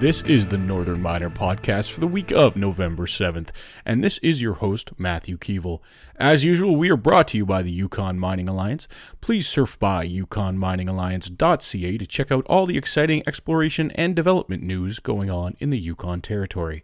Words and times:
This 0.00 0.22
is 0.22 0.46
the 0.46 0.56
Northern 0.56 1.02
Miner 1.02 1.28
podcast 1.28 1.90
for 1.90 2.00
the 2.00 2.06
week 2.06 2.32
of 2.32 2.56
November 2.56 3.04
7th, 3.04 3.50
and 3.84 4.02
this 4.02 4.16
is 4.22 4.40
your 4.40 4.54
host, 4.54 4.92
Matthew 4.96 5.36
Keevil. 5.36 5.82
As 6.16 6.42
usual, 6.42 6.74
we 6.74 6.88
are 6.90 6.96
brought 6.96 7.28
to 7.28 7.36
you 7.36 7.44
by 7.44 7.60
the 7.60 7.70
Yukon 7.70 8.18
Mining 8.18 8.48
Alliance. 8.48 8.88
Please 9.20 9.46
surf 9.46 9.78
by 9.78 10.08
yukonminingalliance.ca 10.08 11.98
to 11.98 12.06
check 12.06 12.32
out 12.32 12.46
all 12.46 12.64
the 12.64 12.78
exciting 12.78 13.22
exploration 13.26 13.90
and 13.90 14.16
development 14.16 14.62
news 14.62 15.00
going 15.00 15.30
on 15.30 15.54
in 15.60 15.68
the 15.68 15.78
Yukon 15.78 16.22
Territory. 16.22 16.82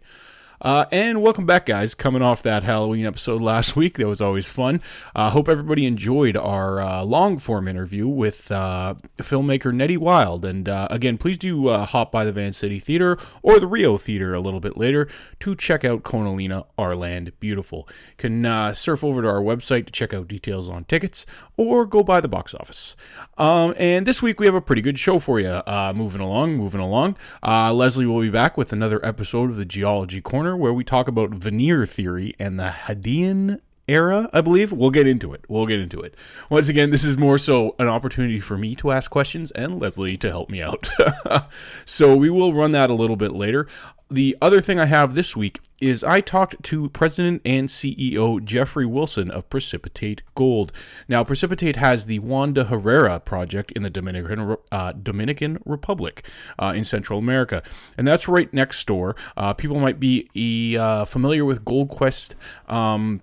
Uh, 0.59 0.85
and 0.91 1.21
welcome 1.21 1.45
back, 1.45 1.67
guys. 1.67 1.93
Coming 1.93 2.23
off 2.23 2.41
that 2.41 2.63
Halloween 2.63 3.05
episode 3.05 3.43
last 3.43 3.75
week, 3.75 3.97
that 3.97 4.07
was 4.07 4.19
always 4.19 4.49
fun. 4.49 4.81
I 5.15 5.27
uh, 5.27 5.29
hope 5.29 5.47
everybody 5.47 5.85
enjoyed 5.85 6.35
our 6.35 6.81
uh, 6.81 7.03
long 7.03 7.37
form 7.37 7.67
interview 7.67 8.07
with 8.07 8.51
uh, 8.51 8.95
filmmaker 9.17 9.71
Nettie 9.71 9.97
Wild. 9.97 10.43
And 10.43 10.67
uh, 10.67 10.87
again, 10.89 11.19
please 11.19 11.37
do 11.37 11.67
uh, 11.67 11.85
hop 11.85 12.11
by 12.11 12.25
the 12.25 12.31
Van 12.31 12.53
City 12.53 12.79
Theater 12.79 13.19
or 13.43 13.59
the 13.59 13.67
Rio 13.67 13.97
Theater 13.97 14.33
a 14.33 14.39
little 14.39 14.59
bit 14.59 14.77
later 14.77 15.07
to 15.41 15.55
check 15.55 15.85
out 15.85 16.01
Konelīne, 16.01 16.65
Our 16.75 16.95
Land 16.95 17.33
Beautiful. 17.39 17.87
You 17.89 18.15
can 18.17 18.73
surf 18.73 19.03
over 19.03 19.21
to 19.21 19.27
our 19.27 19.41
website 19.41 19.85
to 19.85 19.91
check 19.91 20.11
out 20.11 20.27
details 20.27 20.69
on 20.69 20.85
tickets 20.85 21.27
or 21.55 21.85
go 21.85 22.01
by 22.01 22.19
the 22.19 22.27
box 22.27 22.55
office. 22.55 22.95
Um, 23.37 23.75
and 23.77 24.07
this 24.07 24.23
week 24.23 24.39
we 24.39 24.47
have 24.47 24.55
a 24.55 24.61
pretty 24.61 24.81
good 24.81 24.97
show 24.97 25.19
for 25.19 25.39
you. 25.39 25.61
moving 25.93 26.21
along, 26.21 26.55
moving 26.55 26.81
along. 26.81 27.15
Leslie 27.43 28.07
will 28.07 28.21
be 28.21 28.29
back 28.31 28.57
with 28.57 28.73
another 28.73 29.05
episode 29.05 29.51
of 29.51 29.57
the 29.57 29.65
Geology 29.65 30.19
Corner 30.19 30.46
corner 30.47 30.57
where 30.57 30.73
we 30.73 30.83
talk 30.83 31.07
about 31.07 31.31
veneer 31.31 31.85
theory 31.85 32.33
and 32.39 32.57
the 32.57 32.73
Hadean 32.85 33.59
era, 33.87 34.29
I 34.31 34.41
believe. 34.41 34.71
We'll 34.71 34.91
get 34.91 35.07
into 35.07 35.33
it. 35.33 35.43
We'll 35.49 35.65
get 35.65 35.79
into 35.79 35.99
it. 36.01 36.15
Once 36.49 36.69
again, 36.69 36.89
this 36.89 37.03
is 37.03 37.17
more 37.17 37.37
so 37.37 37.75
an 37.79 37.87
opportunity 37.87 38.39
for 38.39 38.57
me 38.57 38.75
to 38.75 38.91
ask 38.91 39.11
questions 39.11 39.51
and 39.51 39.79
Leslie 39.81 40.15
to 40.17 40.29
help 40.29 40.49
me 40.49 40.61
out. 40.61 40.89
so 41.85 42.15
we 42.15 42.29
will 42.29 42.53
run 42.53 42.71
that 42.71 42.89
a 42.89 42.93
little 42.93 43.15
bit 43.17 43.33
later. 43.33 43.67
The 44.09 44.37
other 44.41 44.61
thing 44.61 44.79
I 44.79 44.85
have 44.85 45.15
this 45.15 45.35
week 45.35 45.59
is 45.81 46.01
I 46.01 46.21
talked 46.21 46.63
to 46.63 46.89
President 46.89 47.41
and 47.43 47.67
CEO 47.67 48.43
Jeffrey 48.43 48.85
Wilson 48.85 49.29
of 49.29 49.49
Precipitate 49.49 50.21
Gold. 50.33 50.71
Now, 51.09 51.25
Precipitate 51.25 51.75
has 51.75 52.05
the 52.05 52.19
Juan 52.19 52.53
de 52.53 52.63
Herrera 52.63 53.19
project 53.19 53.71
in 53.73 53.83
the 53.83 53.89
Dominican 53.89 54.55
uh, 54.71 54.93
Dominican 54.93 55.61
Republic 55.65 56.25
uh, 56.57 56.73
in 56.75 56.85
Central 56.85 57.19
America, 57.19 57.61
and 57.97 58.07
that's 58.07 58.29
right 58.29 58.51
next 58.53 58.87
door. 58.87 59.15
Uh, 59.35 59.53
people 59.53 59.79
might 59.79 59.99
be 59.99 60.77
uh, 60.77 61.03
familiar 61.03 61.43
with 61.43 61.65
GoldQuest. 61.65 62.35
Um, 62.69 63.21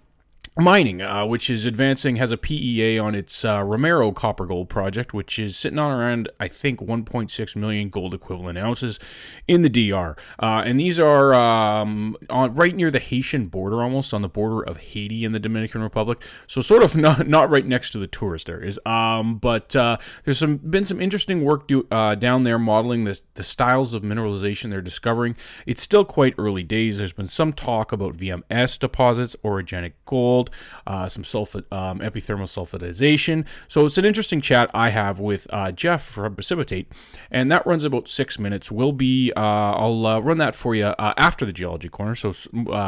mining, 0.56 1.02
uh, 1.02 1.26
which 1.26 1.50
is 1.50 1.64
advancing, 1.66 2.14
has 2.16 2.30
a 2.30 2.36
PEA 2.36 2.96
on 2.96 3.14
its 3.16 3.44
uh, 3.44 3.60
Romero 3.62 4.12
copper 4.12 4.46
gold 4.46 4.68
project, 4.68 5.12
which 5.12 5.36
is 5.36 5.56
sitting 5.56 5.80
on 5.80 5.90
around, 5.90 6.28
I 6.38 6.46
think, 6.46 6.78
1.6 6.78 7.56
million 7.56 7.88
gold 7.88 8.14
equivalent 8.14 8.56
ounces 8.56 9.00
in 9.48 9.62
the 9.62 9.68
DR. 9.68 10.16
Uh, 10.38 10.62
and 10.64 10.78
these 10.78 11.00
are 11.00 11.34
um, 11.34 12.16
on, 12.30 12.54
right 12.54 12.74
near 12.74 12.92
the 12.92 13.00
Haitian 13.00 13.46
border, 13.46 13.82
almost 13.82 14.14
on 14.14 14.22
the 14.22 14.28
border 14.28 14.62
of 14.62 14.76
Haiti 14.76 15.24
and 15.24 15.34
the 15.34 15.40
Dominican 15.40 15.82
Republic. 15.82 16.20
So, 16.46 16.60
sort 16.60 16.84
of 16.84 16.96
not, 17.04 17.26
not 17.26 17.50
right 17.50 17.66
next 17.66 17.90
to 17.90 17.98
the 17.98 18.06
tourist 18.06 18.48
areas. 18.48 18.78
Um, 18.86 19.38
but 19.38 19.74
uh, 19.74 19.96
there's 20.24 20.38
some 20.38 20.58
been 20.58 20.84
some 20.84 21.00
interesting 21.00 21.42
work 21.42 21.66
do, 21.66 21.86
uh, 21.90 22.14
down 22.14 22.44
there 22.44 22.60
modeling 22.60 23.04
this, 23.04 23.24
the 23.34 23.42
styles 23.42 23.92
of 23.92 24.02
mineralization 24.02 24.70
they're 24.70 24.80
discovering. 24.80 25.34
It's 25.66 25.82
still 25.82 26.04
quite 26.04 26.34
early 26.38 26.62
days. 26.62 26.98
There's 26.98 27.12
been 27.12 27.26
some 27.26 27.52
talk 27.52 27.90
about 27.90 28.16
VMS 28.16 28.78
deposits, 28.78 29.34
orogenic 29.44 29.94
gold 30.06 30.43
uh, 30.86 31.08
some 31.08 31.22
sulfate, 31.22 31.64
um, 31.72 32.00
epithermal 32.00 32.48
sulfidation. 32.48 33.44
So 33.68 33.86
it's 33.86 33.98
an 33.98 34.04
interesting 34.04 34.40
chat 34.40 34.70
I 34.74 34.90
have 34.90 35.18
with 35.18 35.46
uh, 35.50 35.72
Jeff 35.72 36.04
from 36.04 36.34
Precipitate, 36.34 36.90
and 37.30 37.50
that 37.50 37.66
runs 37.66 37.84
about 37.84 38.08
six 38.08 38.38
minutes. 38.38 38.70
We'll 38.70 38.92
be 38.92 39.32
uh, 39.36 39.40
I'll 39.40 40.06
uh, 40.06 40.20
run 40.20 40.38
that 40.38 40.54
for 40.54 40.74
you 40.74 40.86
uh, 40.86 41.14
after 41.16 41.44
the 41.44 41.52
geology 41.52 41.88
corner, 41.88 42.14
so 42.14 42.32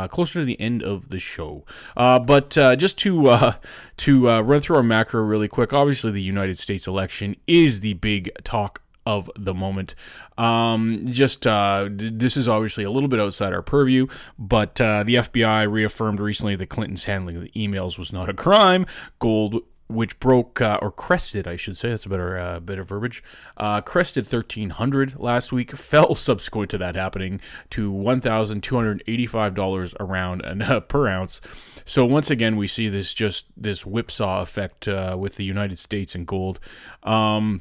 closer 0.09 0.41
to 0.41 0.45
the 0.45 0.61
end 0.61 0.83
of 0.83 1.09
the 1.09 1.19
show. 1.19 1.65
but 1.95 2.51
just 2.51 2.99
to 2.99 3.53
to 3.97 4.27
run 4.27 4.61
through 4.61 4.77
our 4.77 4.83
macro 4.83 5.23
really 5.23 5.49
quick, 5.49 5.73
obviously 5.73 6.11
the 6.11 6.23
United 6.23 6.59
States 6.59 6.87
election 6.87 7.37
is 7.47 7.81
the 7.81 7.95
big 7.95 8.31
talk 8.45 8.83
of 9.07 9.31
the 9.37 9.55
moment. 9.55 9.95
Um, 10.37 11.07
just 11.07 11.47
uh, 11.47 11.89
this 11.91 12.37
is 12.37 12.47
obviously 12.49 12.85
a 12.85 12.91
little 12.91 13.09
bit 13.09 13.21
outside 13.21 13.55
our 13.55 13.63
purview, 13.63 14.09
but 14.39 14.79
uh, 14.81 15.05
the 15.05 15.15
FBI 15.15 15.71
reaffirmed 15.71 16.19
recently 16.21 16.57
that 16.57 16.67
Clinton's 16.67 17.05
handling 17.05 17.37
of 17.37 17.43
the 17.43 17.53
emails 17.53 17.99
was 17.99 18.13
not 18.13 18.29
a 18.29 18.35
crime. 18.35 18.85
Gold 19.21 19.63
which 19.89 20.19
broke 20.19 20.61
uh, 20.61 20.81
or 20.83 20.91
crested, 20.91 21.47
I 21.47 21.55
should 21.55 21.77
say. 21.77 21.91
That's 21.91 22.07
a 22.07 22.09
better 22.09 22.37
uh, 22.37 22.59
bit 22.59 22.81
of 22.81 22.89
verbiage. 22.89 23.23
Uh, 23.57 23.81
crested 23.81 24.25
1300 24.25 25.17
last 25.17 25.53
week, 25.53 25.71
fell 25.77 26.17
subsequent 26.17 26.73
to 26.73 26.79
that 26.79 26.97
happening 26.97 27.41
to 27.71 27.93
$1,285 27.93 29.97
around 30.01 30.45
and 30.45 30.65
uh, 30.65 30.81
per 30.81 31.07
ounce. 31.07 31.41
So 31.85 32.05
once 32.05 32.33
again, 32.33 32.57
we 32.57 32.67
see 32.67 32.89
this 32.89 33.15
just 33.15 33.47
this 33.57 33.87
whipsaw 33.87 34.43
effect 34.43 34.89
with 34.89 35.37
the 35.37 35.45
United 35.45 35.79
States 35.79 36.17
and 36.17 36.27
gold. 36.27 36.59
Um, 37.05 37.61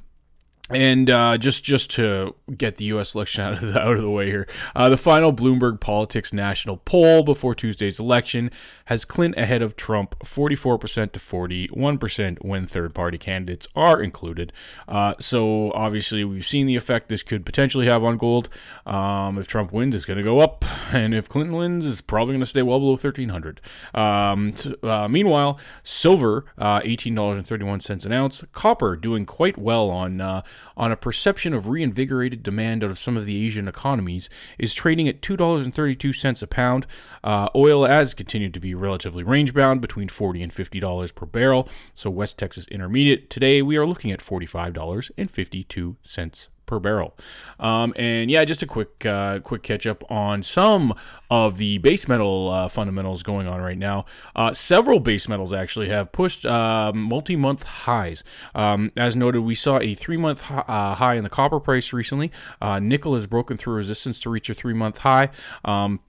and 0.72 1.12
uh, 1.12 1.38
just 1.38 1.64
just 1.64 1.92
to 1.92 2.34
get 2.58 2.78
the 2.78 2.86
U.S. 2.86 3.14
election 3.14 3.42
out 3.46 3.54
of 3.54 3.74
the, 3.74 3.80
out 3.80 3.96
of 3.98 4.02
the 4.02 4.10
way 4.10 4.28
here, 4.28 4.48
uh, 4.76 4.90
the 4.90 4.98
final 4.98 5.32
Bloomberg 5.32 5.80
Politics 5.80 6.34
national 6.34 6.78
poll 6.78 7.24
before 7.24 7.54
Tuesday's 7.54 8.00
election 8.00 8.50
has 8.86 9.06
Clinton 9.06 9.42
ahead 9.42 9.62
of 9.62 9.76
Trump, 9.76 10.16
44% 10.20 11.12
to 11.12 11.20
41% 11.20 12.46
when 12.46 12.68
third-party 12.68 13.18
candidates 13.18 13.68
are 13.76 14.02
included. 14.02 14.54
Uh, 14.88 15.16
so 15.20 15.72
obviously, 15.74 16.24
we've 16.24 16.46
seen 16.46 16.66
the 16.68 16.76
effect 16.76 17.10
this 17.10 17.24
could 17.24 17.46
potentially 17.46 17.86
have 17.86 18.04
on 18.04 18.18
gold. 18.18 18.50
Um, 18.86 19.38
if 19.38 19.48
Trump 19.48 19.72
wins, 19.72 19.96
it's 19.96 20.06
going 20.06 20.18
to 20.18 20.24
go 20.24 20.40
up, 20.40 20.66
and 20.94 21.14
if 21.14 21.30
Clinton 21.30 21.56
wins, 21.56 21.86
it's 21.86 22.02
probably 22.02 22.34
going 22.34 22.40
to 22.42 22.46
stay 22.46 22.64
well 22.64 22.80
below 22.80 22.92
1,300. 22.92 23.62
Um, 23.94 24.54
uh, 24.84 25.08
meanwhile, 25.08 25.60
silver, 25.84 26.46
uh, 26.58 26.82
$18.31 26.82 28.06
an 28.06 28.12
ounce. 28.12 28.44
Copper 28.52 28.96
doing 28.96 29.26
quite 29.26 29.58
well 29.58 29.90
on 29.90 30.22
uh, 30.22 30.42
on 30.78 30.92
a 30.92 30.98
perception 30.98 31.54
of 31.54 31.68
reinvigorated 31.68 32.44
demand 32.44 32.84
out 32.84 32.92
of 32.92 33.00
some 33.00 33.18
of 33.18 33.26
the 33.26 33.46
Asian 33.46 33.68
economies, 33.68 34.30
is 34.58 34.74
trading 34.74 35.08
at 35.08 35.22
$2.32 35.22 36.42
a 36.42 36.48
pound. 36.48 36.88
Uh, 37.24 37.50
oil 37.56 37.86
has 37.86 38.14
continued 38.14 38.54
to 38.54 38.60
be 38.60 38.74
relatively 38.74 39.24
range 39.24 39.54
bound 39.54 39.82
between 39.82 40.10
40 40.10 40.44
and 40.44 40.54
$50 40.54 41.16
per 41.16 41.26
barrel. 41.26 41.70
So, 41.94 42.10
West 42.10 42.40
Texas 42.40 42.66
Intermediate 42.68 43.30
today 43.30 43.62
we 43.62 43.78
are 43.78 43.86
looking 43.86 44.12
at 44.12 44.20
$45.52 44.20 46.48
per 46.66 46.80
barrel. 46.80 47.16
Um, 47.60 47.94
and 47.96 48.30
yeah, 48.30 48.44
just 48.46 48.64
a 48.64 48.68
quick 48.68 49.06
uh, 49.06 49.40
quick 49.40 49.64
catch 49.64 49.86
up 49.86 50.04
on 50.12 50.44
some 50.44 50.94
of 51.30 51.58
the 51.58 51.78
base 51.80 52.08
metal 52.08 52.50
uh, 52.50 52.68
fundamentals 52.68 53.24
going 53.24 53.48
on 53.48 53.62
right 53.62 53.78
now. 53.78 54.06
Uh, 54.36 54.54
several 54.54 55.00
base 55.00 55.28
metals 55.28 55.54
actually 55.54 55.90
have 55.90 56.12
pushed 56.12 56.46
uh, 56.46 56.92
multi 56.94 57.36
month 57.36 57.64
highs. 57.64 58.24
Um, 58.54 58.92
as 58.96 59.16
noted, 59.16 59.42
we 59.42 59.56
saw 59.56 59.80
a 59.80 59.94
three 59.94 60.18
month 60.18 60.44
uh, 60.52 60.96
high 60.96 61.16
in 61.16 61.24
the 61.24 61.30
copper 61.30 61.60
price 61.60 61.94
recently. 61.94 62.32
Uh, 62.62 62.80
nickel 62.80 63.16
has 63.16 63.26
broken 63.28 63.58
through 63.58 63.76
resistance 63.76 64.20
to 64.22 64.30
reach 64.30 64.50
a 64.50 64.54
three 64.54 64.74
month 64.74 65.00
high. 65.00 65.30
Um, 65.64 66.00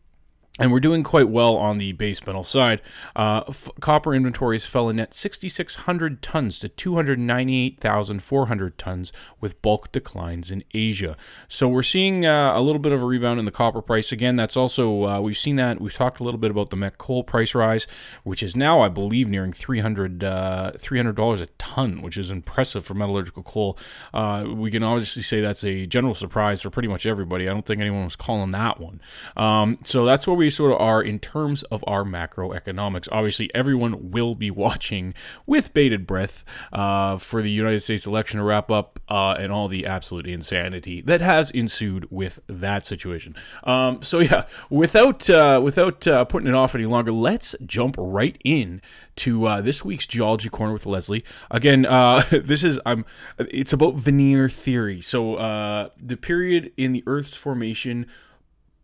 and 0.58 0.72
we're 0.72 0.80
doing 0.80 1.02
quite 1.02 1.28
well 1.28 1.54
on 1.56 1.76
the 1.78 1.92
base 1.92 2.26
metal 2.26 2.42
side. 2.42 2.80
Uh, 3.14 3.42
f- 3.48 3.68
copper 3.80 4.14
inventories 4.14 4.64
fell 4.64 4.88
a 4.88 4.94
net 4.94 5.12
6,600 5.12 6.22
tons 6.22 6.58
to 6.60 6.68
298,400 6.68 8.78
tons, 8.78 9.12
with 9.40 9.60
bulk 9.60 9.92
declines 9.92 10.50
in 10.50 10.64
Asia. 10.72 11.14
So 11.48 11.68
we're 11.68 11.82
seeing 11.82 12.24
uh, 12.24 12.52
a 12.54 12.62
little 12.62 12.78
bit 12.78 12.92
of 12.92 13.02
a 13.02 13.06
rebound 13.06 13.38
in 13.38 13.44
the 13.44 13.50
copper 13.50 13.82
price 13.82 14.12
again. 14.12 14.36
That's 14.36 14.56
also 14.56 15.04
uh, 15.04 15.20
we've 15.20 15.36
seen 15.36 15.56
that 15.56 15.78
we've 15.80 15.92
talked 15.92 16.20
a 16.20 16.24
little 16.24 16.40
bit 16.40 16.50
about 16.50 16.70
the 16.70 16.76
met 16.76 16.96
coal 16.96 17.22
price 17.22 17.54
rise, 17.54 17.86
which 18.24 18.42
is 18.42 18.56
now 18.56 18.80
I 18.80 18.88
believe 18.88 19.28
nearing 19.28 19.52
300 19.52 20.24
uh, 20.24 20.72
$300 20.76 21.40
a 21.40 21.46
ton, 21.58 22.00
which 22.00 22.16
is 22.16 22.30
impressive 22.30 22.86
for 22.86 22.94
metallurgical 22.94 23.42
coal. 23.42 23.76
Uh, 24.14 24.46
we 24.48 24.70
can 24.70 24.82
obviously 24.82 25.22
say 25.22 25.42
that's 25.42 25.64
a 25.64 25.84
general 25.86 26.14
surprise 26.14 26.62
for 26.62 26.70
pretty 26.70 26.88
much 26.88 27.04
everybody. 27.04 27.46
I 27.46 27.52
don't 27.52 27.66
think 27.66 27.80
anyone 27.80 28.04
was 28.04 28.16
calling 28.16 28.52
that 28.52 28.80
one. 28.80 29.02
Um, 29.36 29.78
so 29.84 30.06
that's 30.06 30.26
where 30.26 30.34
we 30.34 30.45
we 30.46 30.50
sort 30.50 30.70
of 30.70 30.80
are 30.80 31.02
in 31.02 31.18
terms 31.18 31.64
of 31.64 31.82
our 31.88 32.04
macroeconomics. 32.04 33.08
Obviously, 33.10 33.52
everyone 33.52 34.12
will 34.12 34.36
be 34.36 34.48
watching 34.66 35.12
with 35.44 35.74
bated 35.74 36.06
breath 36.06 36.44
uh, 36.72 37.18
for 37.18 37.42
the 37.42 37.50
United 37.50 37.80
States 37.80 38.06
election 38.06 38.38
to 38.38 38.44
wrap 38.44 38.70
up 38.70 39.00
uh, 39.08 39.36
and 39.40 39.50
all 39.50 39.66
the 39.66 39.84
absolute 39.84 40.24
insanity 40.24 41.00
that 41.00 41.20
has 41.20 41.50
ensued 41.50 42.06
with 42.12 42.38
that 42.46 42.84
situation. 42.84 43.34
Um, 43.64 44.02
so 44.02 44.20
yeah, 44.20 44.46
without 44.70 45.28
uh, 45.28 45.60
without 45.62 46.06
uh, 46.06 46.24
putting 46.26 46.48
it 46.48 46.54
off 46.54 46.76
any 46.76 46.86
longer, 46.86 47.10
let's 47.10 47.56
jump 47.66 47.96
right 47.98 48.40
in 48.44 48.80
to 49.16 49.46
uh, 49.46 49.60
this 49.60 49.84
week's 49.84 50.06
geology 50.06 50.48
corner 50.48 50.72
with 50.72 50.86
Leslie. 50.86 51.24
Again, 51.50 51.86
uh, 51.86 52.22
this 52.30 52.62
is 52.62 52.78
I'm. 52.86 53.04
It's 53.38 53.72
about 53.72 53.96
veneer 53.96 54.48
theory. 54.48 55.00
So 55.00 55.90
the 56.00 56.16
period 56.16 56.70
in 56.76 56.92
the 56.92 57.02
Earth's 57.04 57.36
formation 57.36 58.06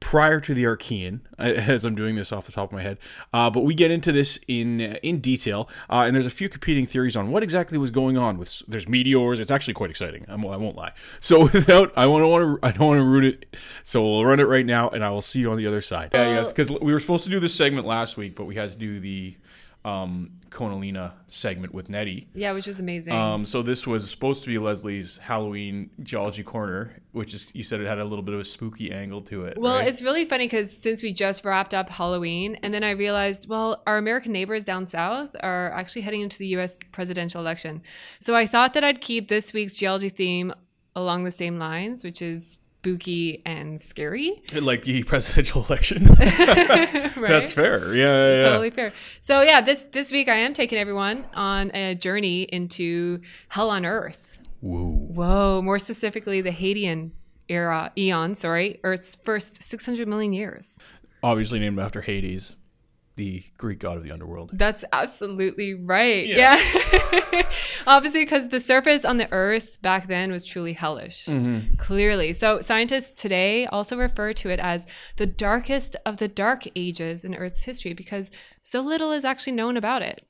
prior 0.02 0.40
to 0.40 0.52
the 0.52 0.64
Archean, 0.64 1.20
as 1.38 1.84
I'm 1.84 1.94
doing 1.94 2.16
this 2.16 2.32
off 2.32 2.46
the 2.46 2.52
top 2.52 2.70
of 2.70 2.72
my 2.72 2.82
head. 2.82 2.98
Uh, 3.32 3.48
but 3.48 3.60
we 3.60 3.74
get 3.74 3.90
into 3.90 4.12
this 4.12 4.38
in 4.48 4.80
in 4.80 5.20
detail, 5.20 5.68
uh, 5.88 6.04
and 6.06 6.14
there's 6.14 6.26
a 6.26 6.30
few 6.30 6.48
competing 6.48 6.86
theories 6.86 7.16
on 7.16 7.30
what 7.30 7.42
exactly 7.42 7.78
was 7.78 7.90
going 7.90 8.18
on. 8.18 8.36
With 8.36 8.62
there's 8.68 8.88
meteors. 8.88 9.38
It's 9.38 9.50
actually 9.50 9.74
quite 9.74 9.90
exciting. 9.90 10.24
I'm, 10.28 10.44
I 10.44 10.56
won't 10.56 10.76
lie. 10.76 10.92
So 11.20 11.42
without, 11.52 11.92
I 11.96 12.06
want 12.06 12.22
to 12.22 12.28
want 12.28 12.60
to 12.60 12.66
I 12.66 12.72
don't 12.72 12.86
want 12.88 12.98
to 12.98 13.04
ruin 13.04 13.24
it. 13.24 13.56
So 13.82 14.02
we'll 14.02 14.24
run 14.24 14.40
it 14.40 14.48
right 14.48 14.66
now, 14.66 14.90
and 14.90 15.04
I 15.04 15.10
will 15.10 15.22
see 15.22 15.40
you 15.40 15.50
on 15.50 15.56
the 15.56 15.66
other 15.66 15.80
side. 15.80 16.10
Yeah, 16.12 16.40
yeah. 16.40 16.46
Because 16.46 16.70
we 16.70 16.92
were 16.92 17.00
supposed 17.00 17.24
to 17.24 17.30
do 17.30 17.40
this 17.40 17.54
segment 17.54 17.86
last 17.86 18.16
week, 18.16 18.34
but 18.34 18.44
we 18.44 18.56
had 18.56 18.70
to 18.72 18.76
do 18.76 19.00
the 19.00 19.36
um, 19.84 20.32
Konelīne 20.52 21.12
segment 21.26 21.74
with 21.74 21.88
Nettie. 21.88 22.28
Yeah, 22.34 22.52
which 22.52 22.66
was 22.66 22.80
amazing. 22.80 23.12
Um, 23.12 23.46
so 23.46 23.62
this 23.62 23.86
was 23.86 24.10
supposed 24.10 24.42
to 24.42 24.48
be 24.48 24.58
Leslie's 24.58 25.18
Halloween 25.18 25.90
geology 26.02 26.42
corner, 26.42 26.92
which 27.12 27.34
is 27.34 27.50
you 27.54 27.62
said 27.62 27.80
it 27.80 27.86
had 27.86 27.98
a 27.98 28.04
little 28.04 28.22
bit 28.22 28.34
of 28.34 28.40
a 28.40 28.44
spooky 28.44 28.92
angle 28.92 29.22
to 29.22 29.46
it. 29.46 29.58
well, 29.58 29.78
right? 29.78 29.88
it's 29.88 30.02
really 30.02 30.24
funny 30.24 30.46
because 30.46 30.76
since 30.76 31.02
we 31.02 31.12
just 31.12 31.44
wrapped 31.44 31.74
up 31.74 31.88
Halloween, 31.88 32.56
and 32.62 32.72
then 32.72 32.84
I 32.84 32.90
realized, 32.90 33.48
well, 33.48 33.82
our 33.86 33.98
American 33.98 34.32
neighbors 34.32 34.64
down 34.64 34.86
south 34.86 35.34
are 35.40 35.72
actually 35.72 36.02
heading 36.02 36.20
into 36.20 36.38
the 36.38 36.48
U.S. 36.48 36.78
presidential 36.92 37.40
election. 37.40 37.82
So 38.20 38.34
I 38.34 38.46
thought 38.46 38.74
that 38.74 38.84
I'd 38.84 39.00
keep 39.00 39.28
this 39.28 39.52
week's 39.52 39.74
geology 39.74 40.08
theme 40.08 40.52
along 40.94 41.24
the 41.24 41.30
same 41.30 41.58
lines, 41.58 42.04
which 42.04 42.20
is 42.20 42.58
spooky 42.82 43.40
and 43.46 43.80
scary. 43.80 44.42
like 44.52 44.82
the 44.82 45.02
presidential 45.04 45.64
election. 45.64 46.04
right? 46.18 47.14
That's 47.16 47.54
fair. 47.54 47.94
Yeah, 47.94 48.34
yeah, 48.36 48.42
totally 48.42 48.70
fair. 48.70 48.92
So 49.20 49.42
yeah, 49.42 49.60
this 49.60 49.82
this 49.92 50.10
week 50.10 50.28
I 50.28 50.34
am 50.34 50.52
taking 50.52 50.78
everyone 50.78 51.24
on 51.34 51.70
a 51.76 51.94
journey 51.94 52.42
into 52.42 53.20
hell 53.48 53.70
on 53.70 53.86
earth. 53.86 54.36
Whoa. 54.60 54.88
Whoa, 54.88 55.62
more 55.62 55.78
specifically 55.78 56.40
the 56.40 56.50
Hadean 56.50 57.12
era 57.48 57.92
eon, 57.96 58.34
sorry, 58.34 58.80
Earth's 58.82 59.16
first 59.16 59.62
600 59.62 60.08
million 60.08 60.32
years. 60.32 60.78
Obviously 61.22 61.60
named 61.60 61.78
after 61.78 62.00
Hades, 62.00 62.56
the 63.16 63.44
Greek 63.58 63.80
god 63.80 63.96
of 63.96 64.02
the 64.02 64.10
underworld. 64.10 64.50
That's 64.54 64.84
absolutely 64.92 65.74
right. 65.74 66.26
Yeah. 66.26 66.60
Yeah. 67.32 67.42
Obviously, 67.86 68.24
because 68.24 68.48
the 68.48 68.60
surface 68.60 69.04
on 69.04 69.18
the 69.18 69.30
Earth 69.32 69.80
back 69.82 70.08
then 70.08 70.32
was 70.32 70.44
truly 70.44 70.72
hellish. 70.72 71.26
Mm-hmm. 71.26 71.76
Clearly. 71.76 72.32
So, 72.32 72.60
scientists 72.60 73.14
today 73.14 73.66
also 73.66 73.96
refer 73.96 74.32
to 74.34 74.50
it 74.50 74.60
as 74.60 74.86
the 75.16 75.26
darkest 75.26 75.96
of 76.06 76.16
the 76.16 76.28
dark 76.28 76.64
ages 76.74 77.24
in 77.24 77.34
Earth's 77.34 77.64
history 77.64 77.92
because 77.92 78.30
so 78.62 78.80
little 78.80 79.12
is 79.12 79.24
actually 79.24 79.52
known 79.52 79.76
about 79.76 80.02
it. 80.02 80.24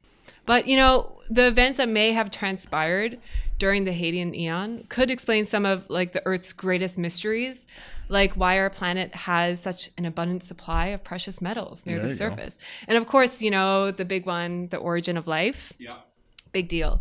But, 0.45 0.67
you 0.67 0.77
know, 0.77 1.21
the 1.31 1.47
events 1.47 1.79
that 1.79 1.89
may 1.89 2.13
have 2.13 2.31
transpired 2.31 3.19
during 3.63 3.85
the 3.85 3.93
Hadean 3.93 4.35
Eon 4.35 4.85
could 4.89 5.09
explain 5.09 5.45
some 5.45 5.65
of 5.65 5.89
like 5.89 6.11
the 6.13 6.23
Earth's 6.27 6.53
greatest 6.53 6.99
mysteries, 6.99 7.65
like 8.09 8.33
why 8.33 8.59
our 8.59 8.69
planet 8.69 9.15
has 9.15 9.61
such 9.63 9.89
an 9.97 10.05
abundant 10.05 10.43
supply 10.43 10.87
of 10.87 11.05
precious 11.05 11.41
metals 11.41 11.87
near 11.87 11.99
There 11.99 12.09
the 12.09 12.13
you 12.13 12.19
go. 12.19 12.29
surface. 12.31 12.59
And 12.89 12.99
of 12.99 13.07
course, 13.07 13.41
you 13.41 13.53
know, 13.53 13.93
the 13.93 14.05
big 14.05 14.27
one, 14.27 14.67
the 14.75 14.79
origin 14.79 15.17
of 15.17 15.29
life. 15.29 15.73
Yeah. 15.79 15.99
Big 16.51 16.67
deal. 16.67 17.01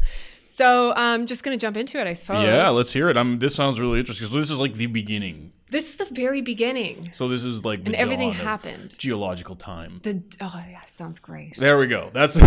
So 0.49 0.93
I'm 0.95 1.25
just 1.25 1.43
going 1.43 1.57
to 1.57 1.59
jump 1.65 1.77
into 1.77 1.99
it, 1.99 2.05
I 2.05 2.13
suppose. 2.13 2.43
Yeah, 2.45 2.69
let's 2.69 2.93
hear 2.93 3.09
it. 3.09 3.17
I'm. 3.17 3.39
This 3.39 3.55
sounds 3.55 3.79
really 3.79 3.99
interesting. 3.99 4.27
So 4.27 4.35
this 4.35 4.51
is 4.51 4.59
like 4.59 4.75
the 4.75 4.85
beginning. 4.85 5.53
This 5.71 5.89
is 5.89 5.95
the 5.95 6.05
very 6.11 6.41
beginning. 6.41 7.11
So 7.13 7.29
this 7.29 7.43
is 7.45 7.63
like 7.63 7.81
the 7.83 7.87
And 7.87 7.95
everything 7.95 8.33
happened. 8.33 8.93
geological 8.97 9.55
time. 9.55 10.01
The 10.03 10.21
oh 10.41 10.63
yeah, 10.69 10.85
sounds 10.85 11.19
great. 11.19 11.55
There 11.55 11.77
we 11.79 11.87
go. 11.87 12.09
That's 12.13 12.33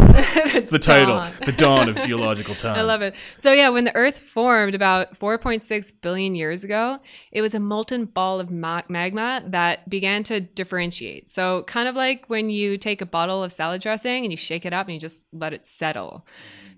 that's 0.53 0.71
the 0.71 0.79
title. 0.79 1.15
dawn. 1.17 1.33
The 1.45 1.53
dawn 1.53 1.89
of 1.89 1.97
geological 1.97 2.55
time. 2.55 2.77
I 2.79 2.83
love 2.83 3.01
it. 3.01 3.15
So 3.39 3.53
yeah, 3.53 3.71
when 3.71 3.85
the 3.85 3.97
Earth 3.97 4.19
formed 4.19 4.75
about 4.75 5.19
4.6 5.19 5.93
billion 6.03 6.35
years 6.35 6.65
ago, 6.65 6.99
it 7.33 7.41
was 7.41 7.55
a 7.55 7.61
molten 7.61 8.05
ball 8.05 8.41
of 8.41 8.51
magma 8.51 9.43
that 9.47 9.89
began 9.89 10.23
to 10.25 10.41
differentiate. 10.41 11.31
So 11.31 11.63
kind 11.65 11.89
of 11.89 11.97
like 11.97 12.27
when 12.29 12.51
you 12.51 12.77
take 12.77 13.01
a 13.01 13.07
bottle 13.07 13.43
of 13.43 13.53
salad 13.53 13.81
dressing 13.81 14.25
and 14.25 14.33
you 14.33 14.37
shake 14.37 14.67
it 14.67 14.75
up 14.75 14.87
and 14.87 14.95
you 14.95 15.01
just 15.01 15.23
let 15.33 15.55
it 15.55 15.65
settle. 15.65 16.27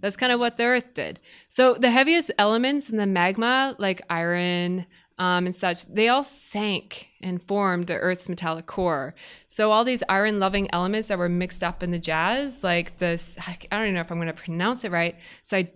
That's 0.00 0.16
kind 0.16 0.31
of 0.31 0.38
what 0.38 0.56
the 0.58 0.64
Earth 0.64 0.94
did. 0.94 1.19
So 1.48 1.75
the 1.75 1.90
heaviest 1.90 2.31
elements 2.38 2.88
in 2.90 2.98
the 2.98 3.06
magma, 3.06 3.75
like 3.78 4.02
iron 4.08 4.87
um, 5.19 5.47
and 5.47 5.57
such, 5.57 5.87
they 5.87 6.09
all 6.09 6.23
sank 6.25 7.09
and 7.23 7.43
formed 7.43 7.87
the 7.87 7.97
Earth's 7.97 8.29
metallic 8.29 8.67
core. 8.67 9.15
So 9.49 9.73
all 9.73 9.85
these 9.85 10.03
iron-loving 10.09 10.69
elements 10.73 11.09
that 11.09 11.19
were 11.19 11.29
mixed 11.29 11.63
up 11.63 11.83
in 11.83 11.91
the 11.91 11.99
jazz, 11.99 12.63
like 12.63 12.99
this, 12.99 13.37
I 13.47 13.57
don't 13.71 13.83
even 13.85 13.95
know 13.95 14.01
if 14.01 14.11
I'm 14.13 14.19
going 14.19 14.27
to 14.29 14.35
pronounce 14.35 14.85
it 14.85 14.93
right, 14.93 15.17
sid- 15.43 15.71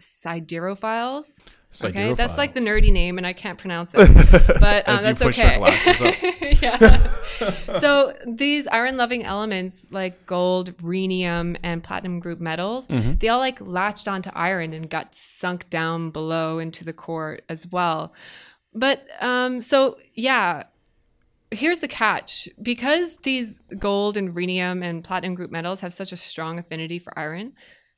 siderophiles. 0.00 1.38
Okay, 1.84 2.14
that's 2.14 2.38
like 2.38 2.54
the 2.54 2.60
nerdy 2.60 2.90
name, 2.90 3.18
and 3.18 3.26
I 3.26 3.34
can't 3.34 3.58
pronounce 3.58 3.92
it, 3.94 3.98
but 4.60 4.88
um, 4.88 5.02
that's 5.02 5.20
okay. 5.20 5.58
yeah. 6.62 7.12
so 7.80 8.16
these 8.26 8.66
iron-loving 8.68 9.24
elements, 9.24 9.84
like 9.90 10.24
gold, 10.24 10.74
rhenium, 10.78 11.54
and 11.62 11.84
platinum 11.84 12.18
group 12.18 12.40
metals, 12.40 12.86
Mm-hmm. 12.88 13.14
they 13.18 13.28
all 13.28 13.40
like 13.40 13.60
latched 13.60 14.08
onto 14.08 14.30
iron 14.32 14.72
and 14.72 14.88
got 14.88 15.14
sunk 15.14 15.68
down 15.68 16.10
below 16.10 16.58
into 16.60 16.82
the 16.82 16.94
core 16.94 17.40
as 17.50 17.66
well. 17.66 18.14
But 18.76 19.06
um, 19.20 19.62
so 19.62 19.98
yeah, 20.14 20.64
here's 21.50 21.80
the 21.80 21.88
catch. 21.88 22.48
Because 22.62 23.16
these 23.24 23.60
gold 23.78 24.16
and 24.16 24.34
rhenium 24.34 24.82
and 24.82 25.02
platinum 25.02 25.34
group 25.34 25.50
metals 25.50 25.80
have 25.80 25.92
such 25.92 26.12
a 26.12 26.16
strong 26.16 26.58
affinity 26.58 26.98
for 26.98 27.18
iron 27.18 27.54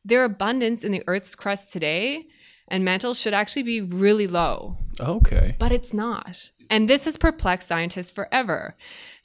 their 0.08 0.24
abundance 0.24 0.84
in 0.84 0.92
the 0.92 1.02
earth's 1.06 1.34
crust 1.34 1.72
today 1.72 2.26
and 2.68 2.84
mantle 2.84 3.14
should 3.14 3.34
actually 3.34 3.62
be 3.62 3.80
really 3.80 4.26
low. 4.26 4.76
Okay. 5.00 5.54
but 5.58 5.70
it's 5.70 5.94
not. 5.94 6.50
And 6.70 6.88
this 6.88 7.04
has 7.04 7.16
perplexed 7.16 7.68
scientists 7.68 8.10
forever 8.10 8.76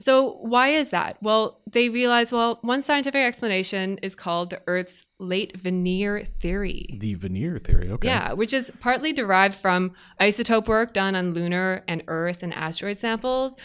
so 0.04 0.38
why 0.42 0.68
is 0.70 0.90
that 0.90 1.18
well 1.22 1.60
they 1.72 1.90
realize 1.90 2.32
well 2.32 2.60
one 2.62 2.82
scientific 2.82 3.24
explanation 3.24 3.98
is 4.00 4.16
called 4.16 4.50
the 4.50 4.62
earth's 4.68 5.06
late 5.20 5.56
veneer 5.58 6.28
theory 6.42 6.86
The 7.00 7.16
veneer 7.16 7.58
theory. 7.60 7.90
Okay. 7.92 8.08
yeah, 8.10 8.34
which 8.34 8.54
is 8.54 8.72
partly 8.80 9.14
derived 9.14 9.56
from 9.56 9.94
isotope 10.20 10.68
work 10.68 10.94
done 10.94 11.16
on 11.16 11.34
lunar 11.34 11.84
and 11.88 12.04
Earth 12.08 12.44
and 12.44 12.54
asteroid 12.54 12.98
samples. 12.98 13.56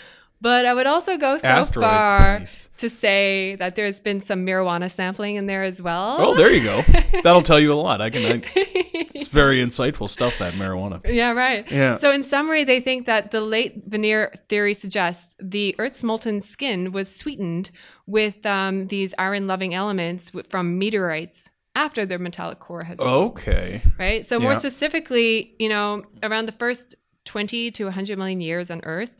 But 0.40 0.66
I 0.66 0.72
would 0.74 0.86
also 0.86 1.16
go 1.16 1.36
so 1.38 1.48
Asteroids, 1.48 1.90
far 1.90 2.38
nice. 2.38 2.68
to 2.78 2.88
say 2.88 3.56
that 3.56 3.74
there's 3.74 3.98
been 3.98 4.20
some 4.20 4.46
marijuana 4.46 4.88
sampling 4.88 5.34
in 5.34 5.46
there 5.46 5.64
as 5.64 5.82
well. 5.82 6.16
Oh, 6.20 6.36
there 6.36 6.52
you 6.52 6.62
go. 6.62 6.82
That'll 7.24 7.42
tell 7.42 7.58
you 7.58 7.72
a 7.72 7.74
lot. 7.74 8.00
I 8.00 8.10
can. 8.10 8.24
I, 8.40 8.42
it's 8.54 9.26
very 9.26 9.60
insightful 9.60 10.08
stuff. 10.08 10.38
That 10.38 10.54
marijuana. 10.54 11.00
Yeah, 11.04 11.32
right. 11.32 11.68
Yeah. 11.70 11.96
So, 11.96 12.12
in 12.12 12.22
summary, 12.22 12.62
they 12.62 12.78
think 12.80 13.06
that 13.06 13.32
the 13.32 13.40
late 13.40 13.82
veneer 13.86 14.32
theory 14.48 14.74
suggests 14.74 15.34
the 15.42 15.74
Earth's 15.80 16.04
molten 16.04 16.40
skin 16.40 16.92
was 16.92 17.12
sweetened 17.14 17.72
with 18.06 18.46
um, 18.46 18.86
these 18.86 19.14
iron 19.18 19.48
loving 19.48 19.74
elements 19.74 20.30
from 20.48 20.78
meteorites 20.78 21.50
after 21.74 22.06
their 22.06 22.18
metallic 22.18 22.60
core 22.60 22.82
has 22.84 23.00
Okay. 23.00 23.82
right? 23.98 24.24
So 24.24 24.38
more 24.38 24.52
Yeah. 24.52 24.58
specifically, 24.58 25.54
you 25.58 25.68
know, 25.68 26.04
around 26.22 26.46
the 26.46 26.52
first 26.52 26.94
20 27.28 27.70
to 27.72 27.84
100 27.84 28.16
million 28.16 28.40
years 28.40 28.70
on 28.70 28.80
Earth, 28.84 29.10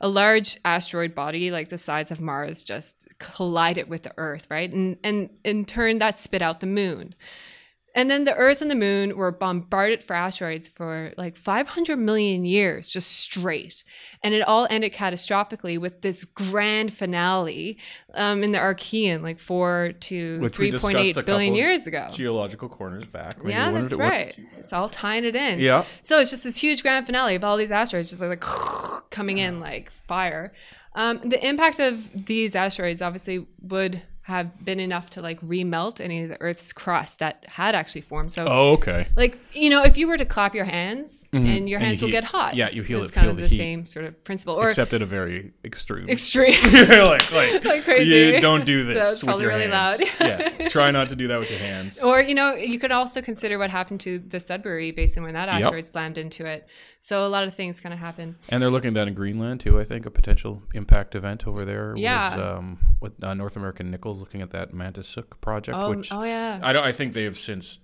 a 0.00 0.08
large 0.08 0.58
asteroid 0.64 1.14
body 1.14 1.50
like 1.50 1.68
the 1.68 1.76
size 1.76 2.10
of 2.10 2.18
Mars 2.18 2.62
just 2.62 3.06
collided 3.18 3.90
with 3.90 4.04
the 4.04 4.12
Earth, 4.16 4.46
right? 4.50 4.72
And 4.72 4.96
and 5.04 5.28
in 5.44 5.66
turn 5.66 5.98
that 5.98 6.18
spit 6.18 6.40
out 6.40 6.60
the 6.60 6.66
moon. 6.66 7.14
And 7.98 8.08
then 8.08 8.22
the 8.22 8.34
Earth 8.36 8.62
and 8.62 8.70
the 8.70 8.76
Moon 8.76 9.16
were 9.16 9.32
bombarded 9.32 10.04
for 10.04 10.14
asteroids 10.14 10.68
for 10.68 11.12
like 11.16 11.36
500 11.36 11.96
million 11.96 12.44
years, 12.44 12.88
just 12.88 13.10
straight. 13.10 13.82
And 14.22 14.34
it 14.34 14.42
all 14.42 14.68
ended 14.70 14.94
catastrophically 14.94 15.80
with 15.80 16.02
this 16.02 16.22
grand 16.22 16.92
finale 16.92 17.76
um, 18.14 18.44
in 18.44 18.52
the 18.52 18.58
Archean, 18.58 19.24
like 19.24 19.40
four 19.40 19.94
to 19.98 20.38
Which 20.38 20.60
we 20.60 20.70
discussed 20.70 20.94
a 20.94 21.22
3.8 21.22 21.26
billion 21.26 21.54
years 21.56 21.88
ago. 21.88 22.08
Geological 22.12 22.68
corners 22.68 23.04
back. 23.04 23.38
Maybe 23.38 23.50
Yeah, 23.50 23.72
that's 23.72 23.94
right. 23.94 24.32
It's 24.56 24.72
all 24.72 24.88
tying 24.88 25.24
it 25.24 25.34
in. 25.34 25.58
Yeah. 25.58 25.84
So 26.00 26.20
it's 26.20 26.30
just 26.30 26.44
this 26.44 26.56
huge 26.56 26.82
grand 26.82 27.04
finale 27.04 27.34
of 27.34 27.42
all 27.42 27.56
these 27.56 27.72
asteroids 27.72 28.10
just 28.10 28.22
like, 28.22 28.44
coming 29.10 29.38
in 29.38 29.58
like 29.58 29.90
fire. 30.06 30.52
Um, 30.94 31.18
the 31.28 31.44
impact 31.44 31.80
of 31.80 32.26
these 32.26 32.54
asteroids 32.54 33.02
obviously 33.02 33.44
would 33.60 34.02
have 34.28 34.62
been 34.62 34.78
enough 34.78 35.08
to 35.08 35.22
like 35.22 35.40
remelt 35.40 36.00
any 36.02 36.22
of 36.22 36.28
the 36.28 36.38
Earth's 36.40 36.70
crust 36.72 37.18
that 37.20 37.44
had 37.48 37.74
actually 37.74 38.02
formed. 38.02 38.30
So, 38.30 38.44
Oh, 38.46 38.72
okay. 38.72 39.08
like 39.16 39.38
you 39.52 39.70
know, 39.70 39.82
if 39.84 39.96
you 39.96 40.06
were 40.06 40.18
to 40.18 40.26
clap 40.26 40.54
your 40.54 40.66
hands 40.66 41.26
and 41.32 41.66
your 41.68 41.78
And 41.78 41.88
hands 41.88 42.00
you 42.00 42.06
will 42.06 42.08
heat- 42.08 42.12
get 42.20 42.24
hot. 42.24 42.54
yeah, 42.54 42.68
you 42.70 42.84
feel 42.84 43.02
It's 43.02 43.10
it- 43.10 43.14
kind 43.14 43.24
feel 43.24 43.30
of 43.30 43.36
the 43.36 43.42
the, 43.42 43.48
heat. 43.48 43.58
same 43.58 43.86
sort 43.86 44.04
of 44.04 44.22
principle. 44.24 44.54
Or 44.54 44.68
Except 44.68 44.92
at 44.92 45.00
a 45.02 45.06
very 45.06 45.52
extreme. 45.64 46.08
extreme. 46.16 46.60
like, 46.62 47.32
like, 47.32 47.64
Like 47.64 47.84
crazy. 47.84 48.10
You 48.10 48.40
don't 48.40 48.64
do 48.66 48.84
this 48.84 48.96
So 48.96 49.12
it's 49.12 49.24
with 49.24 49.40
your 49.40 49.48
really 49.50 49.68
hands. 49.68 50.00
loud. 50.00 50.08
yeah. 50.20 50.68
Try 50.68 50.90
not 50.90 51.08
to 51.08 51.16
do 51.16 51.28
that 51.28 51.38
with 51.38 51.50
your 51.50 51.60
hands. 51.60 51.98
Or, 52.02 52.20
you 52.20 52.34
know, 52.34 52.54
you 52.54 52.78
could 52.78 52.92
also 52.92 53.22
consider 53.22 53.58
what 53.58 53.70
happened 53.70 54.00
to 54.00 54.18
the 54.18 54.40
Sudbury 54.40 54.90
Basin 54.90 55.22
when 55.22 55.32
that 55.34 55.48
asteroid 55.48 55.86
slammed 55.86 56.18
into 56.18 56.44
it. 56.44 56.68
So 57.00 57.26
a 57.26 57.28
lot 57.28 57.44
of 57.44 57.54
things 57.54 57.80
kind 57.80 57.92
of 57.94 57.98
happen. 57.98 58.36
And 58.50 58.62
they're 58.62 58.70
looking 58.70 58.92
down 58.92 59.08
in 59.08 59.14
Greenland 59.14 59.60
too. 59.60 59.80
I 59.80 59.84
think 59.84 60.04
a 60.04 60.10
potential 60.10 60.62
impact 60.74 61.14
event 61.14 61.46
over 61.46 61.64
there 61.64 61.94
Yeah. 61.96 62.36
was 62.36 62.56
um, 62.58 62.78
what 62.98 63.12
uh, 63.22 63.32
North 63.34 63.56
American 63.56 63.90
Nickel's 64.18 64.20
looking 64.20 64.42
at 64.42 64.50
that 64.50 64.72
Maniitsoq 64.72 65.40
project, 65.40 65.76
Oh, 65.78 65.90
which 65.90 66.12
oh 66.12 66.22
yeah. 66.22 66.60
I 66.62 66.72
don't. 66.72 66.84
I 66.84 66.92
think 66.92 67.12
they 67.12 67.24
have 67.24 67.38
since 67.38 67.78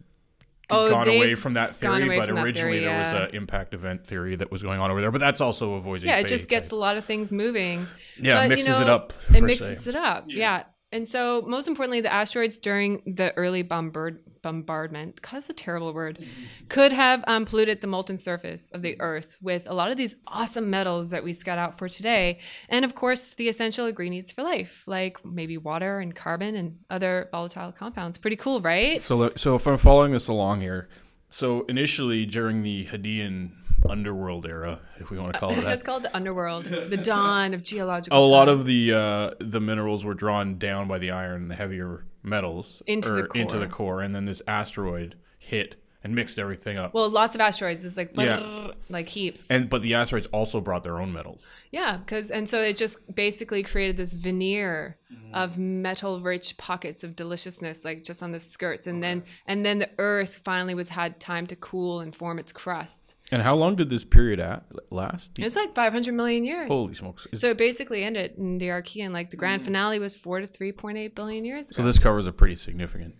Oh, 0.70 0.88
gone 0.88 1.08
away 1.08 1.34
from 1.34 1.54
that 1.54 1.76
theory, 1.76 2.08
but 2.18 2.30
originally 2.30 2.52
theory, 2.52 2.80
there 2.80 2.98
was 2.98 3.12
an 3.12 3.34
impact 3.34 3.74
event 3.74 4.06
theory 4.06 4.36
that 4.36 4.50
was 4.50 4.62
going 4.62 4.80
on 4.80 4.90
over 4.90 5.02
there. 5.02 5.10
But 5.10 5.20
that's 5.20 5.42
also 5.42 5.74
a 5.74 5.80
voisine. 5.80 6.06
yeah, 6.06 6.16
it 6.16 6.26
just 6.26 6.48
gets 6.48 6.68
type. 6.68 6.72
a 6.72 6.76
lot 6.76 6.96
of 6.96 7.04
things 7.04 7.32
moving. 7.32 7.86
yeah 8.18 8.36
but, 8.36 8.42
you 8.44 8.48
mixes 8.48 8.80
it 8.80 8.86
know, 8.86 8.94
up. 8.94 9.12
It 9.34 9.42
mixes 9.42 9.84
se. 9.84 9.90
it 9.90 9.96
up. 9.96 10.24
Yeah. 10.28 10.62
And 10.90 11.06
so, 11.08 11.42
most 11.46 11.68
importantly, 11.68 12.00
the 12.00 12.12
asteroids 12.12 12.56
during 12.58 13.02
the 13.04 13.36
early 13.36 13.62
bombard- 13.62 14.20
bombardment, 14.44 15.20
cause 15.22 15.48
a 15.50 15.52
terrible 15.52 15.92
word, 15.92 16.18
Mm-hmm. 16.20 16.66
could 16.68 16.92
have 16.92 17.24
um, 17.26 17.44
polluted 17.46 17.80
the 17.80 17.86
molten 17.88 18.16
surface 18.18 18.70
of 18.70 18.82
the 18.82 18.94
Earth 19.00 19.36
with 19.42 19.66
a 19.68 19.74
lot 19.74 19.90
of 19.90 19.96
these 19.96 20.14
awesome 20.28 20.70
metals 20.70 21.10
that 21.10 21.24
we 21.24 21.32
scout 21.32 21.58
out 21.58 21.78
for 21.78 21.88
today. 21.88 22.38
And 22.68 22.84
of 22.84 22.94
course, 22.94 23.34
the 23.34 23.48
essential 23.48 23.86
ingredients 23.86 24.30
for 24.30 24.42
life, 24.42 24.84
like 24.86 25.24
maybe 25.24 25.56
water 25.58 25.98
and 25.98 26.14
carbon 26.14 26.54
and 26.54 26.78
other 26.90 27.28
volatile 27.32 27.72
compounds. 27.72 28.18
Pretty 28.18 28.36
cool, 28.36 28.60
right? 28.60 29.02
So, 29.02 29.32
so 29.34 29.56
if 29.56 29.66
I'm 29.66 29.78
following 29.78 30.12
this 30.12 30.28
along 30.28 30.60
here, 30.60 30.88
so 31.30 31.62
initially 31.66 32.26
during 32.26 32.62
the 32.62 32.84
Hadean 32.86 33.50
underworld 33.88 34.46
era, 34.46 34.80
if 35.00 35.10
we 35.10 35.18
want 35.18 35.32
to 35.32 35.38
call 35.40 35.50
it 35.50 35.54
that, 35.56 35.64
That's 35.64 35.82
called 35.82 36.04
the 36.04 36.14
underworld, 36.16 36.64
the 36.66 36.96
dawn 36.96 37.54
of 37.54 37.62
geological. 37.70 38.16
a 38.18 38.22
lot 38.24 38.48
of 38.48 38.66
the 38.66 38.92
uh, 38.92 39.30
the 39.40 39.60
minerals 39.60 40.04
were 40.04 40.14
drawn 40.14 40.58
down 40.58 40.86
by 40.86 40.98
the 40.98 41.10
iron 41.10 41.42
and 41.42 41.50
the 41.50 41.54
heavier 41.56 42.04
metals 42.24 42.82
Into 42.86 43.10
the 43.10 43.22
or 43.22 43.26
into 43.34 43.58
the 43.58 43.66
core. 43.66 43.96
core, 43.96 44.00
and 44.00 44.14
then 44.14 44.24
this 44.24 44.42
asteroid 44.46 45.14
hit 45.38 45.76
and 46.04 46.14
mixed 46.14 46.38
everything 46.38 46.76
up. 46.78 46.94
well, 46.94 47.08
lots 47.10 47.34
of 47.34 47.40
asteroids, 47.40 47.82
just 47.82 47.96
like 47.96 48.12
Yeah. 48.14 48.68
like 48.88 49.08
heaps. 49.08 49.50
and 49.50 49.68
but 49.68 49.82
the 49.82 49.94
asteroids 49.94 50.26
also 50.28 50.60
brought 50.60 50.82
their 50.84 51.00
own 51.00 51.12
metals. 51.12 51.50
Yeah, 51.72 51.96
because 51.96 52.30
and 52.30 52.48
so 52.48 52.60
it 52.62 52.76
just 52.76 52.98
basically 53.14 53.62
created 53.62 53.96
this 53.96 54.12
veneer 54.12 54.98
Mm-hmm. 55.14 55.34
of 55.34 55.58
metal-rich 55.58 56.56
pockets 56.56 57.04
of 57.04 57.14
deliciousness, 57.14 57.84
like 57.84 58.02
just 58.02 58.20
on 58.20 58.32
the 58.32 58.40
skirts, 58.40 58.88
and 58.88 59.00
then 59.00 59.22
and 59.46 59.64
then 59.64 59.78
the 59.78 59.88
Earth 59.98 60.40
finally 60.44 60.74
was 60.74 60.88
had 60.88 61.20
time 61.20 61.46
to 61.48 61.56
cool 61.56 62.00
and 62.00 62.16
form 62.16 62.38
its 62.40 62.52
crust. 62.52 63.14
And 63.30 63.40
how 63.40 63.54
long 63.54 63.76
did 63.76 63.90
this 63.90 64.04
period 64.04 64.40
at, 64.40 64.64
last? 64.90 65.38
It 65.38 65.44
was 65.44 65.54
like 65.54 65.72
500 65.74 66.12
million 66.14 66.44
years. 66.44 66.66
Holy 66.68 66.94
smokes! 66.94 67.28
Is- 67.30 67.40
So 67.40 67.50
it 67.50 67.58
basically 67.58 68.02
ended 68.02 68.32
in 68.38 68.58
the 68.58 68.66
Archean. 68.68 69.12
Like 69.12 69.30
the 69.30 69.36
grand 69.36 69.64
finale 69.64 70.00
was 70.00 70.16
four 70.16 70.40
to 70.40 70.48
3.8 70.48 71.14
billion 71.14 71.44
years 71.44 71.68
ago. 71.70 71.76
so 71.76 71.82
this 71.84 71.98
covers 72.00 72.26
a 72.26 72.32
pretty 72.32 72.56
significant 72.56 73.14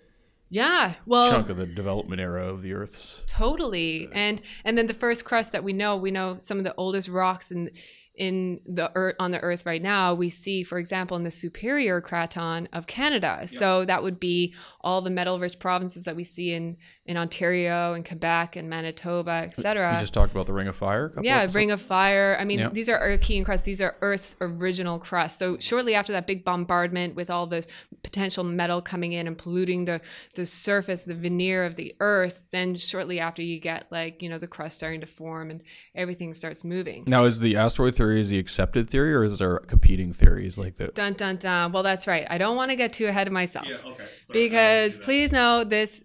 yeah, 0.54 0.94
well, 1.04 1.32
chunk 1.32 1.48
of 1.48 1.56
the 1.56 1.66
development 1.66 2.20
era 2.20 2.46
of 2.48 2.62
the 2.62 2.74
Earth's. 2.74 3.24
totally 3.26 4.06
uh, 4.06 4.10
and 4.14 4.40
and 4.64 4.78
then 4.78 4.86
the 4.86 4.94
first 4.94 5.24
crust 5.24 5.50
that 5.50 5.64
we 5.64 5.72
know 5.72 5.96
we 5.96 6.12
know 6.12 6.36
some 6.38 6.58
of 6.58 6.64
the 6.64 6.72
oldest 6.76 7.08
rocks 7.08 7.50
in 7.50 7.70
in 8.16 8.60
the 8.64 8.90
earth 8.94 9.16
on 9.18 9.32
the 9.32 9.40
earth 9.40 9.66
right 9.66 9.82
now 9.82 10.14
we 10.14 10.30
see 10.30 10.62
for 10.62 10.78
example 10.78 11.16
in 11.16 11.24
the 11.24 11.30
superior 11.32 12.00
craton 12.00 12.68
of 12.72 12.86
canada 12.86 13.42
so 13.46 13.84
that 13.84 14.04
would 14.04 14.20
be 14.20 14.54
all 14.82 15.02
the 15.02 15.10
metal 15.10 15.40
rich 15.40 15.58
provinces 15.58 16.04
that 16.04 16.14
we 16.14 16.22
see 16.22 16.52
in 16.52 16.76
in 17.06 17.16
ontario 17.16 17.92
and 17.92 18.04
quebec 18.06 18.54
and 18.54 18.70
manitoba 18.70 19.32
etc 19.32 19.94
We 19.94 20.00
just 20.00 20.14
talked 20.14 20.30
about 20.32 20.46
the 20.46 20.52
Ring 20.52 20.68
of 20.68 20.76
Fire. 20.76 21.12
yeah, 21.22 21.38
episodes- 21.38 21.54
Ring 21.56 21.70
of 21.72 21.82
Fire. 21.82 22.36
I 22.40 22.44
mean, 22.44 22.60
Yeah. 22.60 22.68
these 22.72 22.88
are 22.88 22.98
Archean 22.98 23.44
crusts. 23.44 23.66
These 23.66 23.80
are 23.82 23.96
Earth's 24.00 24.36
original 24.40 24.98
crust. 24.98 25.38
So 25.38 25.58
shortly 25.58 25.94
after 25.94 26.12
that 26.12 26.26
big 26.26 26.44
bombardment, 26.44 27.14
with 27.14 27.28
all 27.30 27.46
this 27.46 27.66
potential 28.02 28.42
metal 28.44 28.80
coming 28.80 29.12
in 29.12 29.26
and 29.26 29.36
polluting 29.36 29.84
the 29.84 30.00
the 30.34 30.46
surface, 30.46 31.04
the 31.04 31.14
veneer 31.14 31.64
of 31.64 31.76
the 31.76 31.94
Earth, 32.00 32.42
then 32.52 32.74
shortly 32.76 33.20
after 33.20 33.42
you 33.42 33.58
get 33.60 33.86
like 33.90 34.22
you 34.22 34.28
know 34.30 34.38
the 34.38 34.46
crust 34.46 34.78
starting 34.78 35.00
to 35.02 35.06
form 35.06 35.50
and 35.50 35.60
everything 35.94 36.32
starts 36.32 36.64
moving. 36.64 37.04
Now, 37.06 37.24
is 37.24 37.40
the 37.40 37.56
asteroid 37.56 37.94
theory 38.04 38.20
is 38.20 38.28
the 38.28 38.38
accepted 38.38 38.88
theory, 38.88 39.14
or 39.14 39.24
is 39.24 39.38
there 39.38 39.58
competing 39.58 40.12
theories 40.12 40.58
like 40.58 40.76
that? 40.76 40.94
Dun 40.94 41.14
dun 41.14 41.36
dun. 41.36 41.72
Well, 41.72 41.82
that's 41.82 42.06
right. 42.06 42.26
I 42.28 42.38
don't 42.38 42.56
want 42.56 42.70
to 42.70 42.76
get 42.76 42.92
too 42.92 43.06
ahead 43.06 43.26
of 43.26 43.32
myself. 43.32 43.66
okay. 43.66 44.08
because 44.32 44.98
please 44.98 45.32
know 45.32 45.64
this 45.64 46.02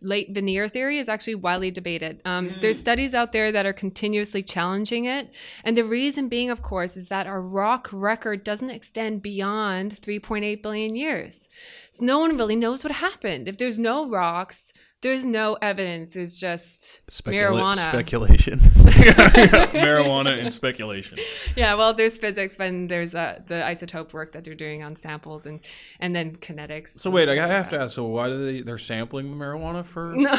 late 0.00 0.30
veneer 0.34 0.68
theory 0.68 0.98
is 0.98 1.08
actually 1.08 1.36
widely 1.36 1.70
debated. 1.70 2.20
Um, 2.24 2.56
There's 2.60 2.78
studies 2.78 3.14
out 3.14 3.32
there 3.32 3.52
that 3.52 3.66
are 3.66 3.72
continuously 3.72 4.42
challenging 4.42 5.04
it, 5.04 5.30
and 5.64 5.76
the 5.76 5.84
reason 5.84 6.28
being, 6.28 6.50
of 6.50 6.62
course, 6.62 6.96
is 6.96 7.08
that 7.08 7.26
our 7.26 7.40
rock 7.40 7.88
record 7.92 8.42
doesn't 8.42 8.70
extend 8.70 9.22
beyond 9.22 10.00
3.8 10.00 10.62
billion 10.62 10.96
years. 10.96 11.48
So 11.90 12.04
no 12.04 12.18
one 12.18 12.36
really 12.36 12.56
knows 12.56 12.82
what 12.82 12.92
happened. 12.94 13.48
If 13.48 13.58
there's 13.58 13.78
no 13.78 14.08
rocks, 14.08 14.72
there's 15.02 15.24
no 15.24 15.54
evidence. 15.60 16.16
It's 16.16 16.38
just 16.38 17.02
marijuana. 17.24 17.76
Speculation. 17.76 18.58
marijuana 18.60 20.40
and 20.40 20.52
speculation. 20.52 21.18
yeah, 21.56 21.74
well, 21.74 21.92
there's 21.92 22.18
physics, 22.18 22.56
but 22.56 22.70
there's 22.88 23.14
uh, 23.14 23.40
the 23.46 23.56
isotope 23.56 24.12
work 24.12 24.32
that 24.32 24.44
they're 24.44 24.54
doing 24.54 24.82
on 24.82 24.96
samples, 24.96 25.44
and 25.44 25.60
and 26.00 26.14
then 26.14 26.36
kinetics. 26.36 27.00
So 27.00 27.10
wait, 27.10 27.28
I 27.28 27.34
have 27.34 27.68
to 27.70 27.80
ask. 27.80 27.94
So 27.94 28.04
why 28.04 28.28
do 28.28 28.44
they 28.44 28.62
they're 28.62 28.78
sampling 28.78 29.30
the 29.30 29.44
marijuana 29.44 29.84
for 29.84 30.12
No. 30.16 30.34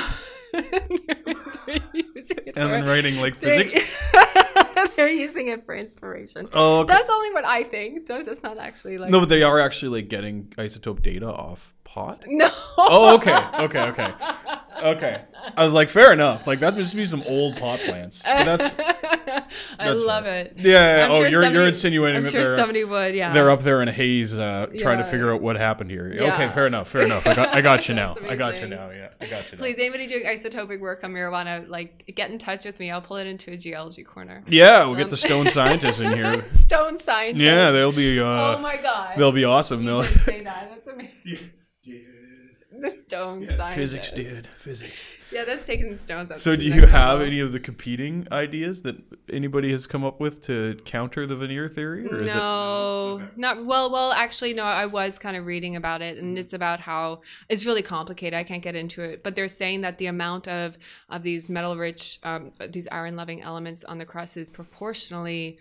They're 0.54 1.82
and 2.56 2.72
then 2.74 2.86
writing 2.86 3.18
like 3.18 3.40
they're- 3.40 3.64
physics? 3.64 3.92
They're 4.96 5.08
using 5.08 5.48
it 5.48 5.66
for 5.66 5.76
inspiration. 5.76 6.48
Oh, 6.54 6.82
okay. 6.82 6.94
That's 6.94 7.10
only 7.10 7.34
what 7.34 7.46
I 7.46 7.64
think. 7.64 8.08
So 8.08 8.24
that's 8.24 8.44
not 8.44 8.60
actually 8.60 8.98
like 8.98 9.12
No, 9.12 9.20
but 9.20 9.30
they 9.30 9.42
are 9.42 9.60
actually 9.60 10.02
like 10.02 10.10
getting 10.10 10.46
isotope 10.58 11.02
data 11.02 11.28
off 11.28 11.74
pot. 11.94 12.24
no. 12.28 12.50
Oh, 12.78 13.16
okay, 13.16 13.38
okay, 13.60 13.82
okay, 13.90 14.14
okay. 14.82 15.22
I 15.56 15.64
was 15.66 15.74
like, 15.74 15.90
fair 15.90 16.12
enough. 16.12 16.48
Like 16.48 16.60
that 16.62 16.76
must 16.76 16.96
be 16.96 17.06
some 17.06 17.22
old 17.28 17.58
pot 17.58 17.80
plants. 17.82 18.22
But 18.24 18.58
that's 18.58 19.46
I 19.80 19.92
love 19.92 20.24
fair. 20.24 20.46
it. 20.46 20.54
yeah. 20.58 20.72
yeah, 20.72 20.98
yeah. 21.08 21.12
Oh, 21.12 21.16
sure 21.18 21.28
you're 21.30 21.46
you're 21.52 21.68
insinuating 21.68 22.18
I'm 22.18 22.24
that 22.24 22.32
sure 22.32 22.46
they're 22.46 22.58
somebody 22.58 22.84
would. 22.84 23.14
Yeah. 23.14 23.32
they're 23.34 23.50
up 23.52 23.62
there 23.62 23.82
in 23.82 23.88
a 23.88 23.92
haze, 23.92 24.36
uh, 24.38 24.68
trying 24.80 24.98
to 24.98 25.04
figure 25.04 25.32
out 25.34 25.42
what 25.42 25.56
happened 25.56 25.92
here. 25.92 26.12
Yeah. 26.12 26.34
Okay, 26.34 26.50
fair 26.50 26.66
enough, 26.68 26.90
fair 26.90 27.04
enough. 27.04 27.28
I 27.28 27.36
got 27.36 27.50
I 27.50 27.62
got 27.62 27.88
you 27.88 27.94
now. 28.04 28.16
I 28.28 28.36
got 28.36 28.60
you 28.60 28.68
now. 28.68 28.90
Yeah, 28.90 29.10
I 29.22 29.28
got 29.28 29.52
you. 29.52 29.58
Now. 29.58 29.64
Please, 29.64 29.76
anybody 29.78 30.08
doing 30.08 30.24
isotopic 30.26 30.80
work 30.80 31.04
on 31.04 31.14
marijuana, 31.14 31.68
like 31.70 32.12
get 32.16 32.32
in 32.32 32.40
touch 32.40 32.66
with 32.66 32.80
me. 32.80 32.90
I'll 32.90 33.02
pull 33.02 33.18
it 33.18 33.28
into 33.28 33.52
a 33.52 33.58
geology 33.58 34.04
corner. 34.04 34.44
Yeah, 34.48 34.86
we'll 34.86 34.96
get 34.96 35.06
Um, 35.06 35.10
the 35.12 35.18
stone 35.18 35.48
scientists 35.50 36.00
in 36.00 36.14
here. 36.14 36.44
Stone 36.48 36.98
scientist. 37.00 37.44
Yeah, 37.46 37.70
they'll 37.72 37.92
be 37.92 38.20
uh, 38.20 38.58
oh 38.58 38.60
my 38.60 38.78
god. 38.78 39.14
they'll 39.18 39.32
be 39.32 39.46
awesome. 39.46 39.82
You 39.84 39.88
They'll 39.88 40.04
say 40.04 40.44
that. 40.44 40.72
That's 40.74 40.88
amazing. 40.88 41.52
The 42.84 42.92
stone 42.92 43.48
scientist. 43.48 43.76
physics, 43.78 44.12
dude, 44.12 44.46
physics. 44.58 45.16
Yeah, 45.32 45.46
that's 45.46 45.66
taking 45.66 45.90
the 45.90 45.98
stones. 45.98 46.30
up 46.32 46.38
So, 46.38 46.54
do 46.54 46.66
you 46.66 46.82
have 46.82 47.20
level. 47.20 47.26
any 47.26 47.40
of 47.40 47.54
the 47.54 47.60
competing 47.62 48.28
ideas 48.30 48.82
that 48.82 48.98
anybody 49.30 49.72
has 49.72 49.88
come 49.88 50.04
up 50.04 50.20
with 50.20 50.42
to 50.48 50.76
counter 50.84 51.26
the 51.26 51.38
veneer 51.38 51.70
theory, 51.70 52.06
or 52.12 52.20
is 52.20 52.28
it? 52.28 52.36
no, 52.36 53.22
not 53.38 53.66
well. 53.66 53.90
Well, 53.90 54.12
actually, 54.12 54.54
no. 54.54 54.66
I 54.66 54.86
was 54.86 55.18
kind 55.18 55.38
of 55.38 55.46
reading 55.46 55.78
about 55.78 56.02
it, 56.02 56.18
and 56.18 56.38
it's 56.38 56.52
about 56.52 56.82
how 56.82 57.22
it's 57.48 57.66
really 57.66 57.82
complicated. 57.82 58.38
I 58.38 58.44
can't 58.44 58.62
get 58.62 58.76
into 58.76 59.02
it, 59.02 59.24
but 59.24 59.34
they're 59.34 59.48
saying 59.48 59.80
that 59.82 59.98
the 59.98 60.08
amount 60.08 60.50
of 60.50 60.78
of 61.10 61.24
these 61.24 61.48
metal-rich, 61.48 62.20
um, 62.24 62.52
these 62.70 62.90
iron-loving 62.92 63.42
elements 63.44 63.86
on 63.86 63.98
the 63.98 64.06
crust 64.06 64.36
is 64.36 64.50
proportionally, 64.50 65.58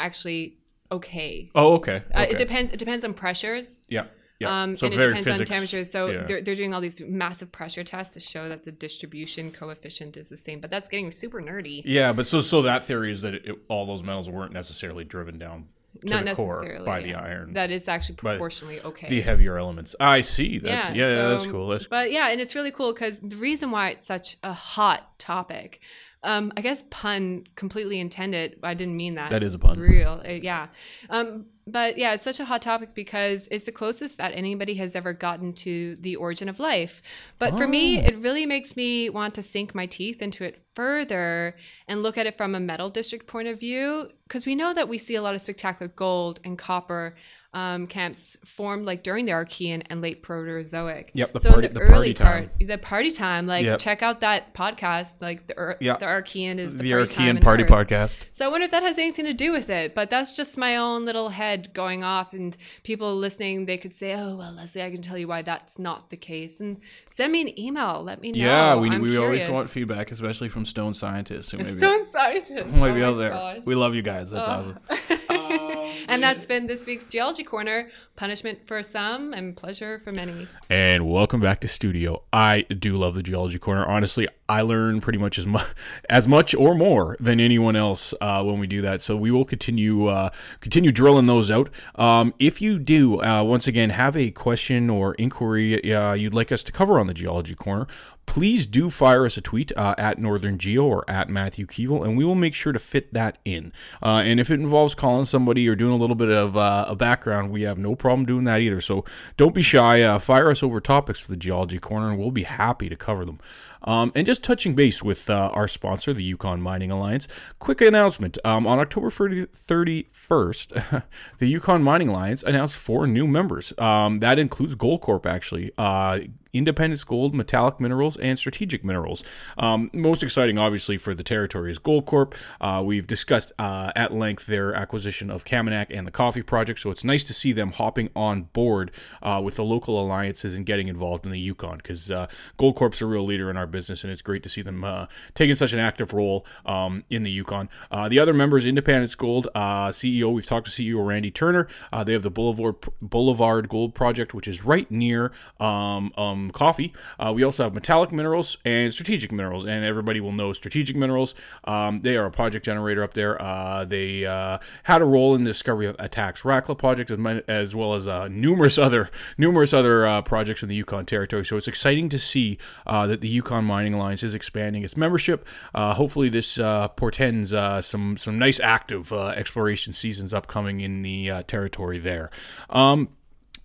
actually 0.00 0.58
okay. 0.90 1.48
Oh, 1.54 1.74
okay. 1.74 2.02
Uh, 2.12 2.22
okay. 2.22 2.30
it 2.32 2.36
depends. 2.36 2.72
It 2.72 2.78
depends 2.78 3.04
on 3.04 3.14
pressures. 3.14 3.80
Yeah, 3.88 4.06
yeah. 4.38 4.62
Um, 4.62 4.76
so 4.76 4.86
and 4.86 4.94
it 4.94 4.98
very 4.98 5.14
depends 5.14 5.26
physics. 5.26 5.50
on 5.50 5.54
temperatures. 5.54 5.90
So 5.90 6.06
yeah. 6.08 6.24
they're, 6.24 6.42
they're 6.42 6.54
doing 6.54 6.74
all 6.74 6.80
these 6.80 7.00
massive 7.00 7.50
pressure 7.52 7.84
tests 7.84 8.14
to 8.14 8.20
show 8.20 8.48
that 8.48 8.64
the 8.64 8.72
distribution 8.72 9.50
coefficient 9.50 10.16
is 10.16 10.28
the 10.28 10.36
same. 10.36 10.60
But 10.60 10.70
that's 10.70 10.88
getting 10.88 11.10
super 11.12 11.40
nerdy. 11.40 11.82
Yeah, 11.84 12.12
but 12.12 12.26
so 12.26 12.40
so 12.40 12.62
that 12.62 12.84
theory 12.84 13.12
is 13.12 13.22
that 13.22 13.34
it, 13.34 13.58
all 13.68 13.86
those 13.86 14.02
metals 14.02 14.28
weren't 14.28 14.52
necessarily 14.52 15.04
driven 15.04 15.38
down 15.38 15.68
to 16.04 16.14
Not 16.14 16.24
the 16.24 16.34
core 16.34 16.60
necessarily 16.60 16.86
by 16.86 17.02
the 17.02 17.14
iron, 17.14 17.54
That 17.54 17.70
is 17.70 17.88
actually 17.88 18.16
proportionally 18.16 18.80
okay. 18.80 19.08
the 19.08 19.20
heavier 19.20 19.56
elements. 19.56 19.96
I 19.98 20.20
see. 20.20 20.58
That's 20.58 20.94
yeah, 20.94 21.08
yeah, 21.08 21.28
that's 21.28 21.46
cool. 21.46 21.68
That's 21.68 21.86
But 21.86 22.12
yeah, 22.12 22.28
and 22.28 22.40
it's 22.40 22.54
really 22.54 22.70
cool 22.70 22.92
because 22.92 23.20
the 23.20 23.36
reason 23.36 23.70
why 23.70 23.90
it's 23.90 24.06
such 24.06 24.36
a 24.42 24.52
hot 24.52 25.18
topic, 25.18 25.80
um, 26.26 26.52
I 26.56 26.60
guess 26.60 26.82
pun 26.90 27.44
completely 27.54 27.98
intended. 28.00 28.58
I 28.62 28.74
didn't 28.74 28.96
mean 28.96 29.14
that. 29.14 29.30
that 29.30 29.42
is 29.42 29.54
a 29.54 29.58
pun. 29.58 29.78
real, 29.78 30.20
uh, 30.26 30.32
yeah. 30.32 30.66
Um, 31.08 31.46
but 31.68 31.96
yeah, 31.98 32.14
it's 32.14 32.22
such 32.22 32.38
a 32.38 32.44
hot 32.44 32.62
topic 32.62 32.94
because 32.94 33.48
it's 33.50 33.64
the 33.64 33.72
closest 33.72 34.18
that 34.18 34.32
anybody 34.34 34.74
has 34.74 34.94
ever 34.94 35.12
gotten 35.12 35.52
to 35.54 35.96
the 36.00 36.14
origin 36.16 36.48
of 36.48 36.60
life. 36.60 37.02
But 37.38 37.56
for 37.56 37.66
me, 37.66 37.98
Oh. 37.98 38.04
it 38.04 38.16
really 38.18 38.46
makes 38.46 38.76
me 38.76 39.08
want 39.10 39.34
to 39.34 39.42
sink 39.42 39.74
my 39.74 39.86
teeth 39.86 40.22
into 40.22 40.44
it 40.44 40.62
further 40.76 41.56
and 41.88 42.02
look 42.02 42.18
at 42.18 42.26
it 42.26 42.36
from 42.36 42.54
a 42.54 42.60
metal 42.60 42.90
district 42.90 43.26
point 43.26 43.48
of 43.48 43.58
view 43.58 44.10
because 44.28 44.46
we 44.46 44.54
know 44.54 44.74
that 44.74 44.88
we 44.88 44.98
see 44.98 45.14
a 45.16 45.22
lot 45.22 45.34
of 45.34 45.40
spectacular 45.40 45.90
gold 45.96 46.38
and 46.44 46.56
copper. 46.58 47.16
Um, 47.56 47.86
camps 47.86 48.36
formed 48.44 48.84
like 48.84 49.02
during 49.02 49.24
the 49.24 49.32
Archean 49.32 49.82
and 49.88 50.02
late 50.02 50.22
Proterozoic. 50.22 51.06
Yep, 51.14 51.32
the 51.32 51.40
so 51.40 51.50
party- 51.52 51.68
the 51.68 51.80
party 51.80 52.12
time. 52.12 52.50
the 52.60 52.76
party 52.76 53.10
time, 53.10 53.46
like 53.46 53.64
Yep. 53.64 53.78
check 53.78 54.02
out 54.02 54.20
that 54.20 54.52
podcast. 54.52 55.12
Like 55.22 55.46
the 55.46 55.58
Ur- 55.58 55.78
Yeah. 55.80 55.96
the 55.96 56.04
Archean 56.04 56.58
is 56.58 56.72
the, 56.74 56.82
The 56.82 56.92
party 56.92 57.14
Archean 57.14 57.40
Party 57.40 57.62
Earth. 57.64 57.70
Podcast. 57.70 58.18
So 58.30 58.44
I 58.44 58.48
wonder 58.48 58.66
if 58.66 58.72
that 58.72 58.82
has 58.82 58.98
anything 58.98 59.24
to 59.24 59.32
do 59.32 59.52
with 59.52 59.70
it. 59.70 59.94
But 59.94 60.10
that's 60.10 60.34
just 60.36 60.58
my 60.58 60.76
own 60.76 61.06
little 61.06 61.30
head 61.30 61.72
going 61.72 62.04
off, 62.04 62.34
and 62.34 62.54
people 62.84 63.16
listening, 63.16 63.64
they 63.64 63.78
could 63.78 63.94
say, 63.94 64.12
"Oh, 64.12 64.36
well, 64.36 64.52
Leslie, 64.52 64.82
I 64.82 64.90
can 64.90 65.00
tell 65.00 65.16
you 65.16 65.26
why 65.26 65.40
that's 65.40 65.78
not 65.78 66.10
the 66.10 66.18
case." 66.18 66.60
And 66.60 66.76
send 67.06 67.32
me 67.32 67.40
an 67.40 67.58
email. 67.58 68.02
Let 68.04 68.20
me 68.20 68.32
know. 68.32 68.38
Yeah, 68.38 68.74
we, 68.74 68.90
I'm 68.90 69.00
we 69.00 69.16
always 69.16 69.48
want 69.48 69.70
feedback, 69.70 70.10
especially 70.12 70.50
from 70.50 70.66
stone 70.66 70.92
scientists 70.92 71.52
who 71.52 71.56
maybe, 71.64 71.70
so 71.70 72.02
excited. 72.02 72.66
who 72.66 72.76
might 72.80 72.90
Oh 72.90 72.94
be 72.94 73.02
out 73.02 73.14
there. 73.14 73.62
We 73.64 73.74
love 73.74 73.94
you 73.94 74.02
guys. 74.02 74.30
That's 74.30 74.46
Oh. 74.46 74.74
awesome. 74.90 75.94
and 76.08 76.22
that's 76.22 76.44
been 76.44 76.66
this 76.66 76.84
week's 76.86 77.06
geology 77.06 77.44
Corner, 77.46 77.90
punishment 78.16 78.66
for 78.66 78.82
some 78.82 79.32
and 79.32 79.56
pleasure 79.56 79.98
for 79.98 80.12
many. 80.12 80.48
And 80.68 81.08
welcome 81.08 81.40
back 81.40 81.60
to 81.60 81.68
studio. 81.68 82.22
I 82.32 82.62
do 82.62 82.96
love 82.96 83.14
the 83.14 83.22
Geology 83.22 83.58
Corner. 83.58 83.86
Honestly, 83.86 84.28
I 84.48 84.62
learn 84.62 85.00
pretty 85.00 85.18
much 85.18 85.38
as 85.38 85.46
much 85.46 85.66
as 86.10 86.28
much 86.28 86.54
or 86.54 86.74
more 86.74 87.16
than 87.18 87.40
anyone 87.40 87.76
else 87.76 88.12
uh, 88.20 88.42
when 88.42 88.58
we 88.58 88.66
do 88.66 88.82
that. 88.82 89.00
So 89.00 89.16
we 89.16 89.30
will 89.30 89.44
continue 89.44 90.06
uh, 90.06 90.30
continue 90.60 90.92
drilling 90.92 91.26
those 91.26 91.50
out. 91.50 91.70
Um, 91.94 92.34
if 92.38 92.60
you 92.60 92.78
do, 92.78 93.22
uh, 93.22 93.42
once 93.42 93.66
again, 93.66 93.90
have 93.90 94.16
a 94.16 94.30
question 94.30 94.90
or 94.90 95.14
inquiry 95.14 95.92
uh, 95.92 96.14
you'd 96.14 96.34
like 96.34 96.52
us 96.52 96.62
to 96.64 96.72
cover 96.72 96.98
on 96.98 97.06
the 97.06 97.14
Geology 97.14 97.54
Corner, 97.54 97.86
please 98.26 98.66
do 98.66 98.90
fire 98.90 99.24
us 99.24 99.36
a 99.36 99.40
tweet 99.40 99.72
uh, 99.76 99.94
at 99.96 100.18
Northern 100.18 100.58
Geo 100.58 100.84
or 100.84 101.08
at 101.08 101.28
Matthew 101.28 101.66
Keevil, 101.66 102.04
and 102.04 102.16
we 102.16 102.24
will 102.24 102.34
make 102.34 102.54
sure 102.54 102.72
to 102.72 102.78
fit 102.78 103.12
that 103.14 103.38
in. 103.44 103.72
Uh, 104.02 104.22
and 104.24 104.38
if 104.38 104.50
it 104.50 104.60
involves 104.60 104.94
calling 104.94 105.24
somebody 105.24 105.66
or 105.68 105.74
doing 105.74 105.92
a 105.92 105.96
little 105.96 106.16
bit 106.16 106.30
of 106.30 106.56
uh, 106.56 106.84
a 106.88 106.94
background, 106.94 107.50
we 107.50 107.62
have 107.62 107.78
no 107.78 107.94
problem 107.94 108.26
doing 108.26 108.44
that 108.44 108.60
either. 108.60 108.80
So 108.80 109.04
don't 109.36 109.54
be 109.54 109.62
shy. 109.62 110.02
Uh, 110.02 110.18
fire 110.18 110.50
us 110.50 110.62
over 110.62 110.80
topics 110.80 111.20
for 111.20 111.30
the 111.30 111.36
Geology 111.36 111.78
Corner, 111.78 112.10
and 112.10 112.18
we'll 112.18 112.30
be 112.30 112.42
happy 112.42 112.88
to 112.88 112.96
cover 112.96 113.24
them. 113.24 113.38
Um, 113.82 114.12
and 114.14 114.26
just 114.26 114.42
touching 114.42 114.74
base 114.74 115.02
with 115.02 115.28
uh, 115.30 115.50
our 115.52 115.68
sponsor, 115.68 116.12
the 116.12 116.22
Yukon 116.22 116.60
Mining 116.60 116.90
Alliance, 116.90 117.28
quick 117.58 117.80
announcement. 117.80 118.38
Um, 118.44 118.66
on 118.66 118.78
October 118.78 119.10
30, 119.10 119.46
31st, 119.46 121.02
the 121.38 121.46
Yukon 121.46 121.82
Mining 121.82 122.08
Alliance 122.08 122.42
announced 122.42 122.76
four 122.76 123.06
new 123.06 123.26
members. 123.26 123.72
Um, 123.78 124.20
that 124.20 124.38
includes 124.38 124.74
Goldcorp, 124.76 125.26
actually. 125.26 125.72
Uh, 125.78 126.20
Independence 126.56 127.04
Gold, 127.04 127.34
Metallic 127.34 127.80
Minerals, 127.80 128.16
and 128.16 128.38
Strategic 128.38 128.84
Minerals. 128.84 129.22
Um, 129.58 129.90
most 129.92 130.22
exciting, 130.22 130.58
obviously, 130.58 130.96
for 130.96 131.14
the 131.14 131.22
territory 131.22 131.70
is 131.70 131.78
Goldcorp. 131.78 132.34
Uh, 132.60 132.82
we've 132.84 133.06
discussed 133.06 133.52
uh, 133.58 133.92
at 133.94 134.12
length 134.12 134.46
their 134.46 134.74
acquisition 134.74 135.30
of 135.30 135.44
Kaminak 135.44 135.86
and 135.90 136.06
the 136.06 136.10
Coffee 136.10 136.42
Project, 136.42 136.80
so 136.80 136.90
it's 136.90 137.04
nice 137.04 137.24
to 137.24 137.34
see 137.34 137.52
them 137.52 137.72
hopping 137.72 138.10
on 138.16 138.44
board 138.44 138.90
uh, 139.22 139.40
with 139.44 139.56
the 139.56 139.64
local 139.64 140.00
alliances 140.00 140.54
and 140.54 140.66
getting 140.66 140.88
involved 140.88 141.24
in 141.24 141.32
the 141.32 141.40
Yukon 141.40 141.76
because 141.78 142.10
uh, 142.10 142.26
Goldcorp's 142.58 143.00
a 143.00 143.06
real 143.06 143.24
leader 143.24 143.50
in 143.50 143.56
our 143.56 143.65
business, 143.66 144.04
and 144.04 144.12
it's 144.12 144.22
great 144.22 144.42
to 144.42 144.48
see 144.48 144.62
them 144.62 144.84
uh, 144.84 145.06
taking 145.34 145.54
such 145.54 145.72
an 145.72 145.78
active 145.78 146.12
role 146.12 146.46
um, 146.64 147.04
in 147.10 147.22
the 147.22 147.30
Yukon. 147.30 147.68
Uh, 147.90 148.08
the 148.08 148.18
other 148.18 148.34
members, 148.34 148.64
Independence 148.64 149.14
Gold 149.14 149.48
CEO, 149.54 150.32
we've 150.32 150.46
talked 150.46 150.70
to 150.70 150.72
CEO 150.72 151.06
Randy 151.06 151.30
Turner. 151.30 151.68
they 152.04 152.12
have 152.12 152.22
the 152.22 152.30
Boulevard 152.30 152.76
Boulevard 153.00 153.68
Gold 153.68 153.94
Project, 153.94 154.34
which 154.34 154.48
is 154.48 154.64
right 154.64 154.90
near 154.90 155.32
um, 155.60 156.12
um, 156.16 156.50
coffee. 156.50 156.92
Uh, 157.18 157.32
we 157.34 157.42
also 157.42 157.62
have 157.62 157.74
metallic 157.74 158.12
minerals 158.12 158.58
and 158.64 158.92
strategic 158.92 159.32
minerals, 159.32 159.64
and 159.64 159.84
everybody 159.84 160.20
will 160.20 160.32
know 160.32 160.52
strategic 160.52 160.96
minerals. 160.96 161.34
Um, 161.64 162.00
they 162.02 162.16
are 162.16 162.26
a 162.26 162.30
project 162.30 162.64
generator 162.64 163.02
up 163.02 163.14
there. 163.14 163.40
Uh, 163.40 163.84
they 163.84 164.26
uh, 164.26 164.58
had 164.84 165.02
a 165.02 165.04
role 165.04 165.34
in 165.34 165.44
the 165.44 165.50
discovery 165.50 165.86
of 165.86 165.96
ATAC's 165.96 166.42
Rackla 166.42 166.76
project, 166.76 167.10
as 167.48 167.74
well 167.74 167.94
as 167.94 168.06
uh, 168.06 168.28
numerous 168.28 168.78
other 168.78 169.10
numerous 169.38 169.72
other 169.72 170.06
uh, 170.06 170.22
projects 170.22 170.62
in 170.62 170.68
the 170.68 170.74
Yukon 170.74 171.06
Territory. 171.06 171.44
So 171.44 171.56
it's 171.56 171.68
exciting 171.68 172.08
to 172.10 172.18
see 172.18 172.58
uh, 172.86 173.06
that 173.06 173.20
the 173.20 173.28
Yukon 173.28 173.55
Mining 173.64 173.94
Alliance 173.94 174.22
is 174.22 174.34
expanding 174.34 174.84
its 174.84 174.96
membership. 174.96 175.44
Uh, 175.74 175.94
hopefully, 175.94 176.28
this 176.28 176.58
uh, 176.58 176.88
portends 176.88 177.52
uh, 177.52 177.80
some 177.82 178.16
some 178.16 178.38
nice 178.38 178.60
active 178.60 179.12
exploration 179.12 179.92
seasons 179.92 180.32
upcoming 180.32 180.80
in 180.80 181.02
the 181.02 181.44
territory 181.46 181.98
there. 181.98 182.30
Um, 182.70 183.08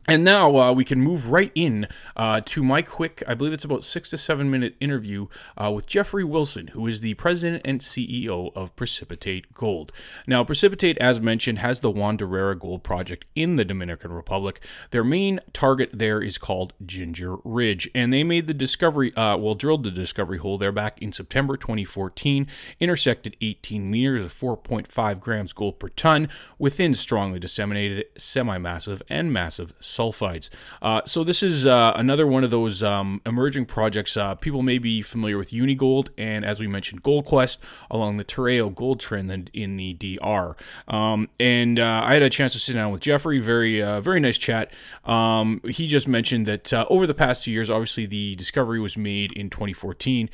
and 0.07 0.23
now 0.23 0.57
uh, 0.57 0.71
we 0.71 0.83
can 0.83 0.99
move 0.99 1.29
right 1.29 1.51
in 1.53 1.87
uh, 2.15 2.41
to 2.45 2.63
my 2.63 2.81
quick, 2.81 3.21
I 3.27 3.35
believe 3.35 3.53
it's 3.53 3.63
about 3.63 3.83
six 3.83 4.09
to 4.09 4.17
seven 4.17 4.49
minute 4.49 4.75
interview 4.79 5.27
uh, 5.55 5.71
with 5.71 5.85
Jeffrey 5.85 6.23
Wilson, 6.23 6.67
who 6.67 6.87
is 6.87 7.01
the 7.01 7.13
president 7.15 7.61
and 7.65 7.81
CEO 7.81 8.51
of 8.55 8.75
Precipitate 8.75 9.53
Gold. 9.53 9.91
Now, 10.25 10.43
Precipitate, 10.43 10.97
as 10.97 11.21
mentioned, 11.21 11.59
has 11.59 11.81
the 11.81 11.91
Juan 11.91 12.17
de 12.17 12.25
Herrera 12.25 12.57
Gold 12.57 12.83
Project 12.83 13.25
in 13.35 13.57
the 13.57 13.65
Dominican 13.65 14.11
Republic. 14.11 14.59
Their 14.89 15.03
main 15.03 15.39
target 15.53 15.91
there 15.93 16.21
is 16.21 16.39
called 16.39 16.73
Ginger 16.83 17.37
Ridge, 17.43 17.87
and 17.93 18.11
they 18.11 18.23
made 18.23 18.47
the 18.47 18.55
discovery, 18.55 19.15
uh, 19.15 19.37
well, 19.37 19.53
drilled 19.53 19.83
the 19.83 19.91
discovery 19.91 20.39
hole 20.39 20.57
there 20.57 20.71
back 20.71 20.99
in 20.99 21.11
September 21.11 21.55
2014, 21.55 22.47
intersected 22.79 23.37
18 23.39 23.91
meters 23.91 24.25
of 24.25 24.33
4.5 24.33 25.19
grams 25.19 25.53
gold 25.53 25.79
per 25.79 25.89
ton 25.89 26.27
within 26.57 26.95
strongly 26.95 27.37
disseminated, 27.37 28.05
semi 28.17 28.57
massive, 28.57 29.03
and 29.07 29.31
massive 29.31 29.73
sulfides. 29.91 30.49
Uh, 30.81 31.01
so 31.05 31.23
this 31.23 31.43
is 31.43 31.65
uh, 31.65 31.93
another 31.95 32.25
one 32.25 32.43
of 32.43 32.51
those 32.51 32.81
um, 32.81 33.21
emerging 33.25 33.65
projects. 33.65 34.15
Uh, 34.15 34.35
people 34.35 34.61
may 34.61 34.77
be 34.77 35.01
familiar 35.01 35.37
with 35.37 35.51
Unigold 35.51 36.09
and, 36.17 36.45
as 36.45 36.59
we 36.59 36.67
mentioned, 36.67 37.03
GoldQuest 37.03 37.57
along 37.89 38.17
the 38.17 38.23
Tireo 38.23 38.73
Gold 38.73 38.99
Trend 38.99 39.49
in 39.53 39.77
the 39.77 39.93
DR. 39.93 40.55
Um, 40.87 41.29
and 41.39 41.79
uh, 41.79 42.01
I 42.05 42.13
had 42.13 42.21
a 42.21 42.29
chance 42.29 42.53
to 42.53 42.59
sit 42.59 42.73
down 42.73 42.91
with 42.91 43.01
Jeffrey. 43.01 43.39
Very, 43.39 43.81
uh, 43.81 44.01
very 44.01 44.19
nice 44.19 44.37
chat. 44.37 44.71
Um, 45.05 45.61
he 45.67 45.87
just 45.87 46.07
mentioned 46.07 46.45
that 46.47 46.71
uh, 46.73 46.85
over 46.89 47.05
the 47.05 47.13
past 47.13 47.43
two 47.43 47.51
years, 47.51 47.69
obviously 47.69 48.05
the 48.05 48.35
discovery 48.35 48.79
was 48.79 48.97
made 48.97 49.31
in 49.33 49.49
2014. 49.49 50.29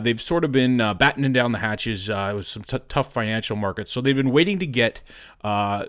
they've 0.00 0.20
sort 0.20 0.44
of 0.44 0.52
been 0.52 0.78
battening 0.98 1.32
down 1.32 1.52
the 1.52 1.58
hatches 1.58 2.08
with 2.08 2.46
some 2.46 2.64
t- 2.64 2.78
tough 2.88 3.12
financial 3.12 3.56
markets, 3.56 3.92
so 3.92 4.00
they've 4.00 4.16
been 4.16 4.30
waiting 4.30 4.58
to 4.58 4.66
get 4.66 5.02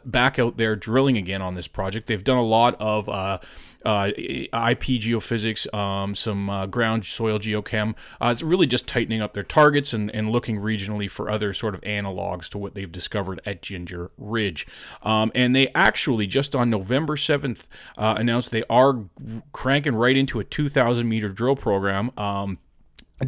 back 0.05 0.39
out 0.39 0.57
there 0.57 0.75
drilling 0.75 1.17
again 1.17 1.41
on 1.41 1.55
this 1.55 1.67
project. 1.67 2.07
They've 2.07 2.23
done 2.23 2.37
a 2.37 2.43
lot 2.43 2.75
of 2.79 3.09
uh, 3.09 3.39
uh, 3.85 4.11
IP 4.17 4.99
geophysics, 4.99 5.73
um, 5.73 6.13
some 6.13 6.49
uh, 6.49 6.65
ground 6.65 7.05
soil 7.05 7.39
geochem. 7.39 7.95
Uh, 8.19 8.29
it's 8.31 8.41
really 8.41 8.67
just 8.67 8.87
tightening 8.87 9.21
up 9.21 9.33
their 9.33 9.43
targets 9.43 9.93
and, 9.93 10.13
and 10.13 10.29
looking 10.29 10.57
regionally 10.57 11.09
for 11.09 11.29
other 11.29 11.53
sort 11.53 11.73
of 11.73 11.81
analogs 11.81 12.49
to 12.49 12.57
what 12.57 12.75
they've 12.75 12.91
discovered 12.91 13.39
at 13.45 13.61
Ginger 13.61 14.11
Ridge. 14.17 14.67
Um, 15.03 15.31
and 15.33 15.55
they 15.55 15.69
actually, 15.73 16.27
just 16.27 16.55
on 16.55 16.69
November 16.69 17.15
7th, 17.15 17.67
uh, 17.97 18.15
announced 18.17 18.51
they 18.51 18.63
are 18.69 19.05
cranking 19.53 19.95
right 19.95 20.17
into 20.17 20.39
a 20.39 20.43
2,000 20.43 21.07
meter 21.07 21.29
drill 21.29 21.55
program. 21.55 22.11
Um, 22.17 22.59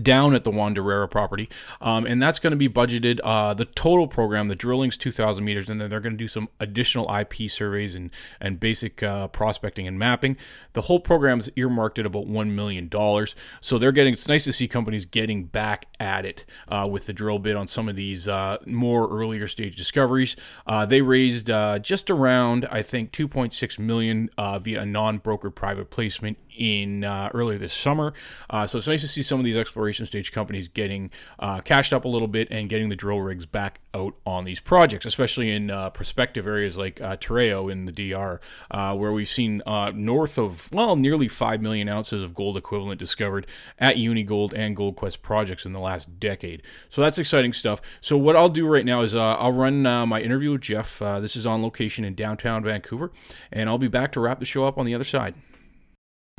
down 0.02 0.36
at 0.36 0.44
the 0.44 0.52
Juan 0.52 0.74
de 0.74 0.82
Herrera 0.82 1.08
property, 1.08 1.50
um, 1.82 2.06
and 2.06 2.22
that's 2.22 2.40
going 2.40 2.52
to 2.52 2.58
be 2.58 2.70
budgeted. 2.70 3.20
Uh, 3.24 3.54
the 3.54 3.66
total 3.66 4.08
program, 4.08 4.48
the 4.48 4.56
drilling's 4.56 4.98
2,000 4.98 5.44
meters, 5.44 5.70
and 5.70 5.82
then 5.82 5.90
they're 5.90 6.00
going 6.00 6.14
to 6.14 6.18
do 6.18 6.28
some 6.28 6.50
additional 6.60 7.14
IP 7.14 7.50
surveys 7.50 7.96
and 7.96 8.12
and 8.40 8.60
basic 8.60 9.02
uh, 9.02 9.28
prospecting 9.30 9.88
and 9.88 9.98
mapping. 9.98 10.38
The 10.74 10.84
whole 10.84 11.00
program 11.00 11.40
is 11.40 11.50
earmarked 11.56 12.00
at 12.00 12.06
about 12.06 12.28
one 12.28 12.56
million 12.56 12.88
dollars. 12.88 13.36
So 13.62 13.78
they're 13.78 13.92
getting. 13.92 14.14
It's 14.14 14.28
nice 14.28 14.44
to 14.44 14.54
see 14.54 14.68
companies 14.68 15.06
getting 15.06 15.46
back 15.46 15.88
at 16.00 16.26
it 16.26 16.46
uh, 16.68 16.88
with 16.90 17.06
the 17.06 17.14
drill 17.14 17.40
bit 17.40 17.56
on 17.56 17.68
some 17.68 17.90
of 17.90 17.96
these 17.96 18.28
uh, 18.28 18.58
more 18.66 19.10
earlier 19.10 19.48
stage 19.48 19.76
discoveries. 19.76 20.36
Uh, 20.68 20.86
they 20.86 21.02
raised 21.02 21.50
uh, 21.50 21.80
just 21.80 22.10
around, 22.10 22.68
I 22.72 22.82
think, 22.82 23.12
2.6 23.12 23.80
million 23.80 24.30
via 24.38 24.82
a 24.82 24.86
non-brokered 24.86 25.56
private 25.56 25.90
placement 25.90 26.38
in 26.60 27.04
uh, 27.04 27.30
earlier 27.34 27.58
this 27.58 27.74
summer. 27.74 28.14
Uh, 28.50 28.68
so 28.68 28.78
it's 28.78 28.88
nice 28.88 29.02
to 29.02 29.08
see 29.08 29.24
some 29.24 29.40
of 29.40 29.46
these 29.46 29.56
exploration 29.56 30.06
stage 30.06 30.32
companies 30.32 30.68
getting 30.68 31.10
uh, 31.40 31.62
cashed 31.62 31.94
up 31.94 32.06
a 32.06 32.08
little 32.08 32.28
bit 32.28 32.48
and 32.52 32.70
getting 32.70 32.90
the 32.90 32.96
drill 32.96 33.22
rigs 33.22 33.46
back 33.46 33.80
out 33.94 34.16
on 34.26 34.44
these 34.44 34.60
projects, 34.60 35.06
especially 35.06 35.52
in 35.52 35.72
uh, 35.72 35.90
prospective 35.90 36.46
areas 36.46 36.78
like 36.78 37.02
uh, 37.02 37.16
Tireo 37.18 37.72
in 37.72 37.86
the 37.86 37.92
DR, 37.92 38.40
uh, 38.70 38.96
where 38.96 39.12
we've 39.12 39.28
seen 39.28 39.64
north 39.96 40.38
of, 40.38 40.72
well, 40.72 40.96
nearly 40.96 41.28
5 41.28 41.62
million 41.62 41.88
ounces 41.88 42.22
of 42.22 42.36
gold 42.36 42.58
equivalent 42.58 43.00
discovered 43.00 43.48
at 43.80 43.96
Unigold 43.96 44.54
and 44.54 44.76
GoldQuest 44.76 45.22
projects 45.22 45.66
in 45.66 45.74
the 45.74 45.80
last 45.80 46.20
decade. 46.20 46.62
So 46.90 47.02
that's 47.02 47.18
exciting 47.18 47.54
stuff. 47.54 47.82
So 48.02 48.18
what 48.18 48.36
I'll 48.36 48.50
do 48.50 48.68
right 48.68 48.86
now 48.86 49.02
is 49.02 49.16
I'll 49.16 49.54
run 49.54 49.82
my 49.84 50.22
interview 50.22 50.52
with 50.52 50.62
Jeff. 50.62 51.00
this 51.00 51.36
is 51.36 51.46
on 51.46 51.64
location 51.64 52.04
in 52.04 52.16
downtown 52.16 52.64
Vancouver, 52.64 53.12
and 53.52 53.70
I'll 53.70 53.78
be 53.78 53.88
back 53.88 54.12
to 54.12 54.20
wrap 54.20 54.40
the 54.40 54.46
show 54.46 54.66
up 54.66 54.78
on 54.78 54.86
the 54.86 54.94
other 54.94 55.04
side. 55.04 55.36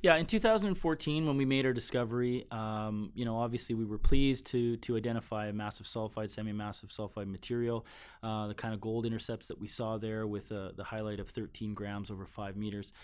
Yeah, 0.03 0.17
in 0.17 0.25
2014, 0.25 1.27
when 1.27 1.37
we 1.37 1.45
made 1.45 1.67
our 1.67 1.75
discovery, 1.75 2.47
um, 2.51 3.13
you 3.15 3.27
know, 3.27 3.37
obviously 3.37 3.75
we 3.75 3.85
were 3.85 3.99
pleased 3.99 4.47
to 4.47 4.79
to 4.79 4.97
identify 4.97 5.49
a 5.49 5.53
massive 5.53 5.85
sulfide, 5.85 6.31
semi-massive 6.31 6.89
sulfide 6.89 7.27
material, 7.27 7.85
uh, 8.23 8.47
the 8.47 8.55
kind 8.55 8.73
of 8.73 8.81
gold 8.81 9.05
intercepts 9.05 9.49
that 9.49 9.61
we 9.61 9.67
saw 9.67 9.99
there 9.99 10.27
with 10.27 10.53
uh, 10.53 10.71
the 10.75 10.85
highlight 10.85 11.21
of 11.21 11.29
13 11.29 11.75
grams 11.75 12.11
over 12.11 12.25
five 12.25 12.57
meters. 12.57 12.95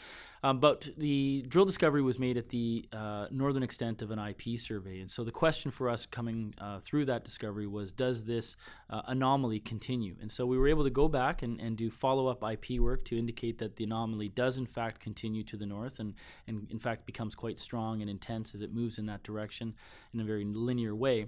Um, 0.47 0.61
but 0.61 0.89
the 0.97 1.45
drill 1.49 1.65
discovery 1.65 2.03
was 2.03 2.21
made 2.21 2.37
at 2.37 2.51
the 2.51 2.89
uh, 2.93 3.27
northern 3.33 3.65
extent 3.65 4.01
of 4.01 4.13
an 4.13 4.21
IP 4.21 4.61
survey. 4.61 5.01
And 5.01 5.11
so 5.11 5.25
the 5.25 5.33
question 5.33 5.73
for 5.73 5.89
us 5.89 6.07
coming 6.07 6.55
uh, 6.59 6.79
through 6.79 7.07
that 7.07 7.25
discovery 7.25 7.67
was 7.67 7.91
does 7.91 8.27
this 8.27 8.55
uh, 8.89 9.03
anomaly 9.09 9.59
continue? 9.59 10.15
And 10.21 10.31
so 10.31 10.47
we 10.47 10.57
were 10.57 10.69
able 10.69 10.85
to 10.85 10.91
go 10.91 11.09
back 11.09 11.43
and, 11.43 11.61
and 11.61 11.77
do 11.77 11.91
follow 11.91 12.29
up 12.29 12.45
IP 12.49 12.79
work 12.79 13.05
to 13.07 13.19
indicate 13.19 13.59
that 13.59 13.75
the 13.75 13.83
anomaly 13.83 14.29
does, 14.29 14.57
in 14.57 14.67
fact, 14.67 15.01
continue 15.01 15.43
to 15.43 15.57
the 15.57 15.67
north 15.67 15.99
and, 15.99 16.15
and, 16.47 16.69
in 16.71 16.79
fact, 16.79 17.07
becomes 17.07 17.35
quite 17.35 17.59
strong 17.59 18.01
and 18.01 18.09
intense 18.09 18.55
as 18.55 18.61
it 18.61 18.73
moves 18.73 18.99
in 18.99 19.07
that 19.07 19.25
direction 19.25 19.75
in 20.15 20.21
a 20.21 20.25
very 20.25 20.45
linear 20.45 20.95
way. 20.95 21.27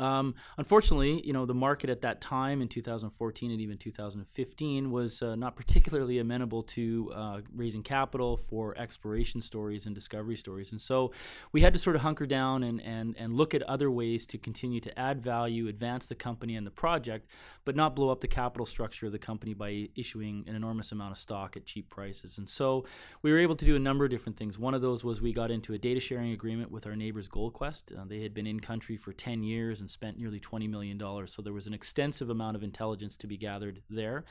Um, 0.00 0.34
unfortunately, 0.56 1.20
you 1.26 1.34
know, 1.34 1.44
the 1.44 1.54
market 1.54 1.90
at 1.90 2.00
that 2.00 2.20
time 2.22 2.62
in 2.62 2.68
2014 2.68 3.50
and 3.50 3.60
even 3.60 3.76
2015 3.76 4.90
was 4.90 5.20
uh, 5.20 5.36
not 5.36 5.56
particularly 5.56 6.18
amenable 6.18 6.62
to 6.62 7.12
uh, 7.14 7.40
raising 7.54 7.82
capital 7.82 8.38
for 8.38 8.76
exploration 8.78 9.42
stories 9.42 9.84
and 9.84 9.94
discovery 9.94 10.36
stories. 10.36 10.72
And 10.72 10.80
so 10.80 11.12
we 11.52 11.60
had 11.60 11.74
to 11.74 11.78
sort 11.78 11.96
of 11.96 12.02
hunker 12.02 12.24
down 12.24 12.62
and, 12.62 12.80
and, 12.80 13.14
and 13.18 13.34
look 13.34 13.54
at 13.54 13.62
other 13.64 13.90
ways 13.90 14.24
to 14.26 14.38
continue 14.38 14.80
to 14.80 14.98
add 14.98 15.20
value, 15.20 15.68
advance 15.68 16.06
the 16.06 16.14
company 16.14 16.56
and 16.56 16.66
the 16.66 16.70
project, 16.70 17.26
but 17.66 17.76
not 17.76 17.94
blow 17.94 18.08
up 18.08 18.22
the 18.22 18.28
capital 18.28 18.64
structure 18.64 19.04
of 19.04 19.12
the 19.12 19.18
company 19.18 19.52
by 19.52 19.88
issuing 19.94 20.44
an 20.48 20.54
enormous 20.54 20.92
amount 20.92 21.12
of 21.12 21.18
stock 21.18 21.58
at 21.58 21.66
cheap 21.66 21.90
prices. 21.90 22.38
And 22.38 22.48
so 22.48 22.86
we 23.20 23.30
were 23.30 23.38
able 23.38 23.56
to 23.56 23.66
do 23.66 23.76
a 23.76 23.78
number 23.78 24.06
of 24.06 24.10
different 24.10 24.38
things. 24.38 24.58
One 24.58 24.72
of 24.72 24.80
those 24.80 25.04
was 25.04 25.20
we 25.20 25.34
got 25.34 25.50
into 25.50 25.74
a 25.74 25.78
data 25.78 26.00
sharing 26.00 26.32
agreement 26.32 26.70
with 26.70 26.86
our 26.86 26.96
neighbors, 26.96 27.28
GoldQuest. 27.28 28.00
Uh, 28.00 28.04
they 28.06 28.22
had 28.22 28.32
been 28.32 28.46
in 28.46 28.60
country 28.60 28.96
for 28.96 29.12
10 29.12 29.42
years 29.42 29.69
and 29.78 29.88
spent 29.88 30.18
nearly 30.18 30.40
$20 30.40 30.68
million. 30.68 30.98
So 31.28 31.40
there 31.42 31.52
was 31.52 31.68
an 31.68 31.74
extensive 31.74 32.28
amount 32.28 32.56
of 32.56 32.64
intelligence 32.64 33.16
to 33.18 33.28
be 33.28 33.36
gathered 33.36 33.82
there. 33.88 34.24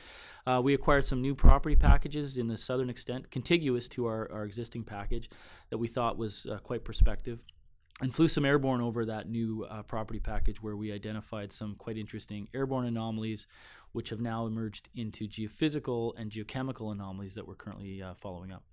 Uh, 0.45 0.60
we 0.62 0.73
acquired 0.73 1.06
some 1.06 1.21
new 1.21 1.34
property 1.34 1.78
packages 1.78 2.38
in 2.38 2.49
the 2.49 2.58
southern 2.58 2.89
extent, 2.89 3.32
contiguous 3.32 3.88
to 3.89 4.08
our, 4.08 4.30
our 4.32 4.43
existing 4.43 4.84
package, 4.84 5.30
that 5.69 5.78
we 5.78 5.88
thought 5.88 6.17
was 6.17 6.45
uh, 6.52 6.58
quite 6.58 6.84
prospective 6.84 7.45
and 8.02 8.13
flew 8.13 8.28
some 8.28 8.45
airborne 8.45 8.82
over 8.82 9.06
that 9.06 9.30
new 9.30 9.65
uh, 9.69 9.84
property 9.84 10.19
package 10.19 10.62
where 10.62 10.75
we 10.75 10.91
identified 10.91 11.52
some 11.52 11.75
quite 11.75 11.97
interesting 11.97 12.47
airborne 12.54 12.86
anomalies, 12.86 13.47
which 13.91 14.10
have 14.10 14.19
now 14.19 14.45
emerged 14.45 14.89
into 14.95 15.28
geophysical 15.28 16.13
and 16.17 16.32
geochemical 16.32 16.91
anomalies 16.91 17.36
that 17.36 17.47
we're 17.47 17.56
currently 17.56 18.02
uh, 18.02 18.13
following 18.13 18.52
up. 18.52 18.63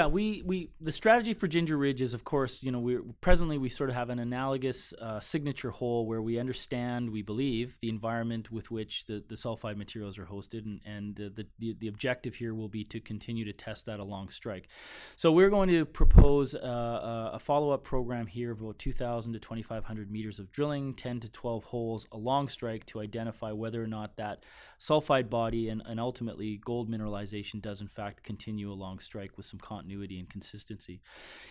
Yeah, 0.00 0.08
we, 0.08 0.42
we 0.44 0.70
the 0.80 0.90
strategy 0.90 1.34
for 1.34 1.46
Ginger 1.46 1.76
Ridge 1.76 2.02
is, 2.02 2.14
of 2.14 2.24
course, 2.24 2.64
you 2.64 2.72
know, 2.72 2.80
we 2.80 2.98
presently 3.20 3.58
we 3.58 3.68
sort 3.68 3.90
of 3.90 3.94
have 3.94 4.10
an 4.10 4.18
analogous 4.18 4.92
uh, 5.00 5.20
signature 5.20 5.70
hole 5.70 6.04
where 6.04 6.20
we 6.20 6.36
understand, 6.36 7.10
we 7.10 7.22
believe, 7.22 7.78
the 7.78 7.88
environment 7.88 8.50
with 8.50 8.72
which 8.72 9.06
the, 9.06 9.22
the 9.28 9.36
sulfide 9.36 9.76
materials 9.76 10.18
are 10.18 10.26
hosted, 10.26 10.64
and, 10.64 10.80
and 10.84 11.14
the, 11.14 11.46
the, 11.60 11.76
the 11.78 11.86
objective 11.86 12.34
here 12.34 12.54
will 12.54 12.68
be 12.68 12.82
to 12.82 12.98
continue 12.98 13.44
to 13.44 13.52
test 13.52 13.86
that 13.86 14.00
along 14.00 14.30
strike. 14.30 14.66
So 15.14 15.30
we're 15.30 15.50
going 15.50 15.68
to 15.68 15.84
propose 15.84 16.56
uh, 16.56 17.30
a 17.32 17.38
follow 17.38 17.70
up 17.70 17.84
program 17.84 18.26
here 18.26 18.50
of 18.50 18.60
about 18.62 18.80
2,000 18.80 19.32
to 19.34 19.38
2,500 19.38 20.10
meters 20.10 20.40
of 20.40 20.50
drilling, 20.50 20.94
10 20.94 21.20
to 21.20 21.30
12 21.30 21.62
holes 21.62 22.08
along 22.10 22.48
strike 22.48 22.84
to 22.86 23.00
identify 23.00 23.52
whether 23.52 23.80
or 23.80 23.86
not 23.86 24.16
that 24.16 24.44
sulfide 24.80 25.30
body 25.30 25.68
and, 25.68 25.82
and 25.86 26.00
ultimately 26.00 26.60
gold 26.64 26.90
mineralization 26.90 27.62
does 27.62 27.80
in 27.80 27.86
fact 27.86 28.24
continue 28.24 28.72
along 28.72 28.98
strike 28.98 29.36
with 29.36 29.46
some 29.46 29.60
continuity 29.60 29.83
continuity 29.84 30.18
and 30.18 30.28
consistency. 30.28 31.00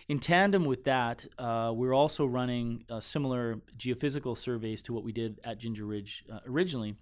In 0.08 0.18
tandem 0.18 0.64
with 0.64 0.84
that, 0.84 1.26
uh, 1.38 1.72
we're 1.74 1.94
also 1.94 2.26
running 2.26 2.84
uh, 2.90 3.00
similar 3.00 3.60
geophysical 3.78 4.36
surveys 4.36 4.82
to 4.82 4.92
what 4.92 5.04
we 5.04 5.12
did 5.12 5.40
at 5.44 5.58
Ginger 5.58 5.86
Ridge 5.86 6.24
uh, 6.32 6.40
originally 6.46 6.96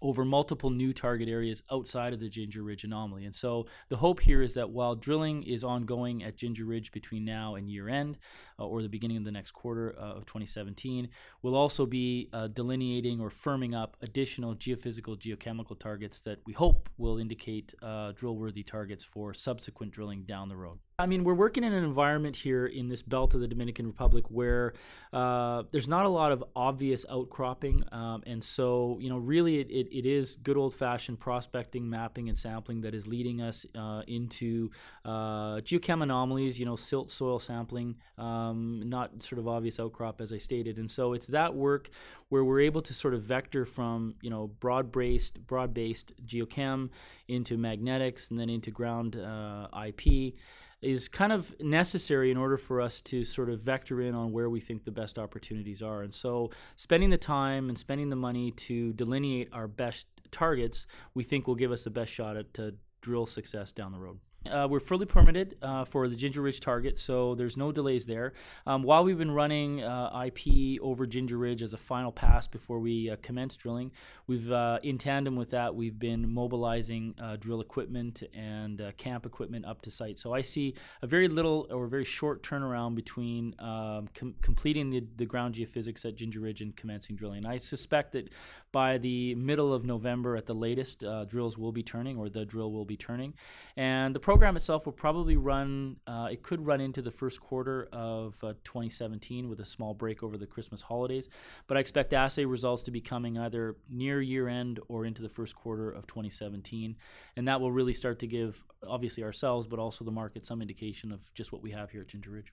over 0.00 0.24
multiple 0.24 0.70
new 0.70 0.92
target 0.92 1.28
areas 1.28 1.62
outside 1.72 2.12
of 2.12 2.20
the 2.20 2.28
Ginger 2.28 2.62
Ridge 2.62 2.84
anomaly. 2.84 3.24
And 3.24 3.34
so 3.34 3.66
the 3.88 3.96
hope 3.96 4.20
here 4.20 4.42
is 4.42 4.54
that 4.54 4.70
while 4.70 4.94
drilling 4.94 5.42
is 5.42 5.64
ongoing 5.64 6.22
at 6.22 6.36
Ginger 6.36 6.64
Ridge 6.64 6.92
between 6.92 7.24
now 7.24 7.56
and 7.56 7.68
year 7.68 7.88
end, 7.88 8.18
uh, 8.60 8.66
or 8.66 8.82
the 8.82 8.88
beginning 8.88 9.16
of 9.16 9.24
the 9.24 9.32
next 9.32 9.52
quarter 9.52 9.94
uh, 9.98 10.14
of 10.14 10.26
2017, 10.26 11.08
we'll 11.42 11.56
also 11.56 11.86
be 11.86 12.28
uh, 12.32 12.46
delineating 12.48 13.20
or 13.20 13.28
firming 13.28 13.74
up 13.74 13.96
additional 14.02 14.54
geophysical, 14.54 15.18
geochemical 15.18 15.78
targets 15.78 16.20
that 16.20 16.38
we 16.46 16.52
hope 16.52 16.88
will 16.96 17.18
indicate 17.18 17.74
uh, 17.82 18.12
drill 18.12 18.36
worthy 18.36 18.62
targets 18.62 19.04
for 19.04 19.34
subsequent 19.34 19.92
drilling 19.92 20.22
down 20.22 20.48
the 20.48 20.56
road. 20.56 20.78
I 21.00 21.06
mean, 21.06 21.22
we're 21.22 21.34
working 21.34 21.62
in 21.62 21.72
an 21.72 21.84
environment 21.84 22.34
here 22.34 22.66
in 22.66 22.88
this 22.88 23.02
belt 23.02 23.32
of 23.32 23.40
the 23.40 23.46
Dominican 23.46 23.86
Republic 23.86 24.24
where 24.30 24.72
uh, 25.12 25.62
there's 25.70 25.86
not 25.86 26.06
a 26.06 26.08
lot 26.08 26.32
of 26.32 26.42
obvious 26.56 27.06
outcropping. 27.08 27.84
Um, 27.92 28.24
and 28.26 28.42
so, 28.42 28.98
you 29.00 29.08
know, 29.08 29.18
really 29.18 29.60
it, 29.60 29.70
it, 29.70 29.96
it 29.96 30.06
is 30.06 30.34
good 30.42 30.56
old 30.56 30.74
fashioned 30.74 31.20
prospecting, 31.20 31.88
mapping, 31.88 32.28
and 32.28 32.36
sampling 32.36 32.80
that 32.80 32.96
is 32.96 33.06
leading 33.06 33.40
us 33.40 33.64
uh, 33.76 34.02
into 34.08 34.72
uh, 35.04 35.60
geochem 35.60 36.02
anomalies, 36.02 36.58
you 36.58 36.66
know, 36.66 36.74
silt 36.74 37.12
soil 37.12 37.38
sampling, 37.38 37.94
um, 38.18 38.82
not 38.84 39.22
sort 39.22 39.38
of 39.38 39.46
obvious 39.46 39.78
outcrop, 39.78 40.20
as 40.20 40.32
I 40.32 40.38
stated. 40.38 40.78
And 40.78 40.90
so 40.90 41.12
it's 41.12 41.28
that 41.28 41.54
work 41.54 41.90
where 42.28 42.42
we're 42.42 42.62
able 42.62 42.82
to 42.82 42.92
sort 42.92 43.14
of 43.14 43.22
vector 43.22 43.64
from, 43.64 44.16
you 44.20 44.30
know, 44.30 44.48
broad 44.48 44.90
based, 44.90 45.46
broad 45.46 45.72
based 45.72 46.12
geochem 46.26 46.90
into 47.28 47.56
magnetics 47.56 48.30
and 48.30 48.40
then 48.40 48.50
into 48.50 48.72
ground 48.72 49.14
uh, 49.14 49.68
IP 49.86 50.34
is 50.80 51.08
kind 51.08 51.32
of 51.32 51.54
necessary 51.60 52.30
in 52.30 52.36
order 52.36 52.56
for 52.56 52.80
us 52.80 53.00
to 53.02 53.24
sort 53.24 53.50
of 53.50 53.60
vector 53.60 54.00
in 54.00 54.14
on 54.14 54.32
where 54.32 54.48
we 54.48 54.60
think 54.60 54.84
the 54.84 54.92
best 54.92 55.18
opportunities 55.18 55.82
are. 55.82 56.02
And 56.02 56.14
so, 56.14 56.50
spending 56.76 57.10
the 57.10 57.18
time 57.18 57.68
and 57.68 57.76
spending 57.76 58.10
the 58.10 58.16
money 58.16 58.52
to 58.52 58.92
delineate 58.92 59.48
our 59.52 59.66
best 59.66 60.06
targets, 60.30 60.86
we 61.14 61.24
think 61.24 61.46
will 61.46 61.56
give 61.56 61.72
us 61.72 61.84
the 61.84 61.90
best 61.90 62.12
shot 62.12 62.36
at 62.36 62.54
to 62.54 62.74
drill 63.00 63.26
success 63.26 63.72
down 63.72 63.92
the 63.92 63.98
road. 63.98 64.18
Uh, 64.48 64.66
we're 64.68 64.80
fully 64.80 65.06
permitted 65.06 65.56
uh, 65.62 65.84
for 65.84 66.08
the 66.08 66.16
Ginger 66.16 66.42
Ridge 66.42 66.60
target, 66.60 66.98
so 66.98 67.34
there's 67.34 67.56
no 67.56 67.72
delays 67.72 68.06
there. 68.06 68.32
Um, 68.66 68.82
while 68.82 69.04
we've 69.04 69.18
been 69.18 69.30
running 69.30 69.82
uh, 69.82 70.24
IP 70.26 70.80
over 70.80 71.06
Ginger 71.06 71.36
Ridge 71.36 71.62
as 71.62 71.74
a 71.74 71.76
final 71.76 72.10
pass 72.10 72.46
before 72.46 72.78
we 72.78 73.10
uh, 73.10 73.16
commence 73.22 73.56
drilling, 73.56 73.92
we've 74.26 74.50
uh, 74.50 74.78
in 74.82 74.98
tandem 74.98 75.36
with 75.36 75.50
that 75.50 75.74
we've 75.74 75.98
been 75.98 76.32
mobilizing 76.32 77.14
uh, 77.22 77.36
drill 77.36 77.60
equipment 77.60 78.22
and 78.34 78.80
camp 78.96 79.26
equipment 79.26 79.66
up 79.66 79.82
to 79.82 79.90
site. 79.90 80.18
So 80.18 80.32
I 80.32 80.40
see 80.40 80.74
a 81.02 81.06
very 81.06 81.28
little 81.28 81.66
or 81.70 81.86
very 81.86 82.04
short 82.04 82.42
turnaround 82.42 82.94
between 82.94 83.54
um, 83.58 84.08
com- 84.14 84.34
completing 84.40 84.90
the, 84.90 85.04
the 85.16 85.26
ground 85.26 85.54
geophysics 85.54 86.04
at 86.04 86.16
Ginger 86.16 86.40
Ridge 86.40 86.60
and 86.60 86.74
commencing 86.74 87.16
drilling. 87.16 87.44
I 87.44 87.58
suspect 87.58 88.12
that 88.12 88.30
by 88.72 88.98
the 88.98 89.34
middle 89.34 89.72
of 89.72 89.84
November 89.84 90.36
at 90.36 90.46
the 90.46 90.54
latest, 90.54 91.04
drills 91.28 91.56
will 91.56 91.72
be 91.72 91.82
turning 91.82 92.18
or 92.18 92.28
the 92.28 92.44
drill 92.44 92.70
will 92.70 92.84
be 92.84 92.96
turning, 92.96 93.34
and 93.76 94.14
the 94.14 94.20
program 94.20 94.37
itself 94.56 94.86
will 94.86 94.92
probably 94.92 95.36
run, 95.36 95.96
uh, 96.06 96.28
it 96.30 96.42
could 96.42 96.64
run 96.64 96.80
into 96.80 97.02
the 97.02 97.10
first 97.10 97.40
quarter 97.40 97.88
of 97.92 98.36
uh, 98.44 98.52
2017 98.62 99.48
with 99.48 99.58
a 99.58 99.64
small 99.64 99.94
break 99.94 100.22
over 100.22 100.38
the 100.38 100.46
Christmas 100.46 100.80
holidays. 100.80 101.28
But 101.66 101.76
I 101.76 101.80
expect 101.80 102.12
assay 102.12 102.44
results 102.44 102.84
to 102.84 102.92
be 102.92 103.00
coming 103.00 103.36
either 103.36 103.76
near 103.90 104.22
year 104.22 104.46
end 104.46 104.78
or 104.88 105.04
into 105.04 105.22
the 105.22 105.28
first 105.28 105.56
quarter 105.56 105.90
of 105.90 106.06
2017. 106.06 106.96
And 107.36 107.48
that 107.48 107.60
will 107.60 107.72
really 107.72 107.92
start 107.92 108.20
to 108.20 108.28
give, 108.28 108.64
obviously, 108.86 109.24
ourselves, 109.24 109.66
but 109.66 109.80
also 109.80 110.04
the 110.04 110.12
market 110.12 110.44
some 110.44 110.62
indication 110.62 111.10
of 111.10 111.34
just 111.34 111.52
what 111.52 111.60
we 111.60 111.72
have 111.72 111.90
here 111.90 112.02
at 112.02 112.08
Ginger 112.08 112.30
Ridge. 112.30 112.52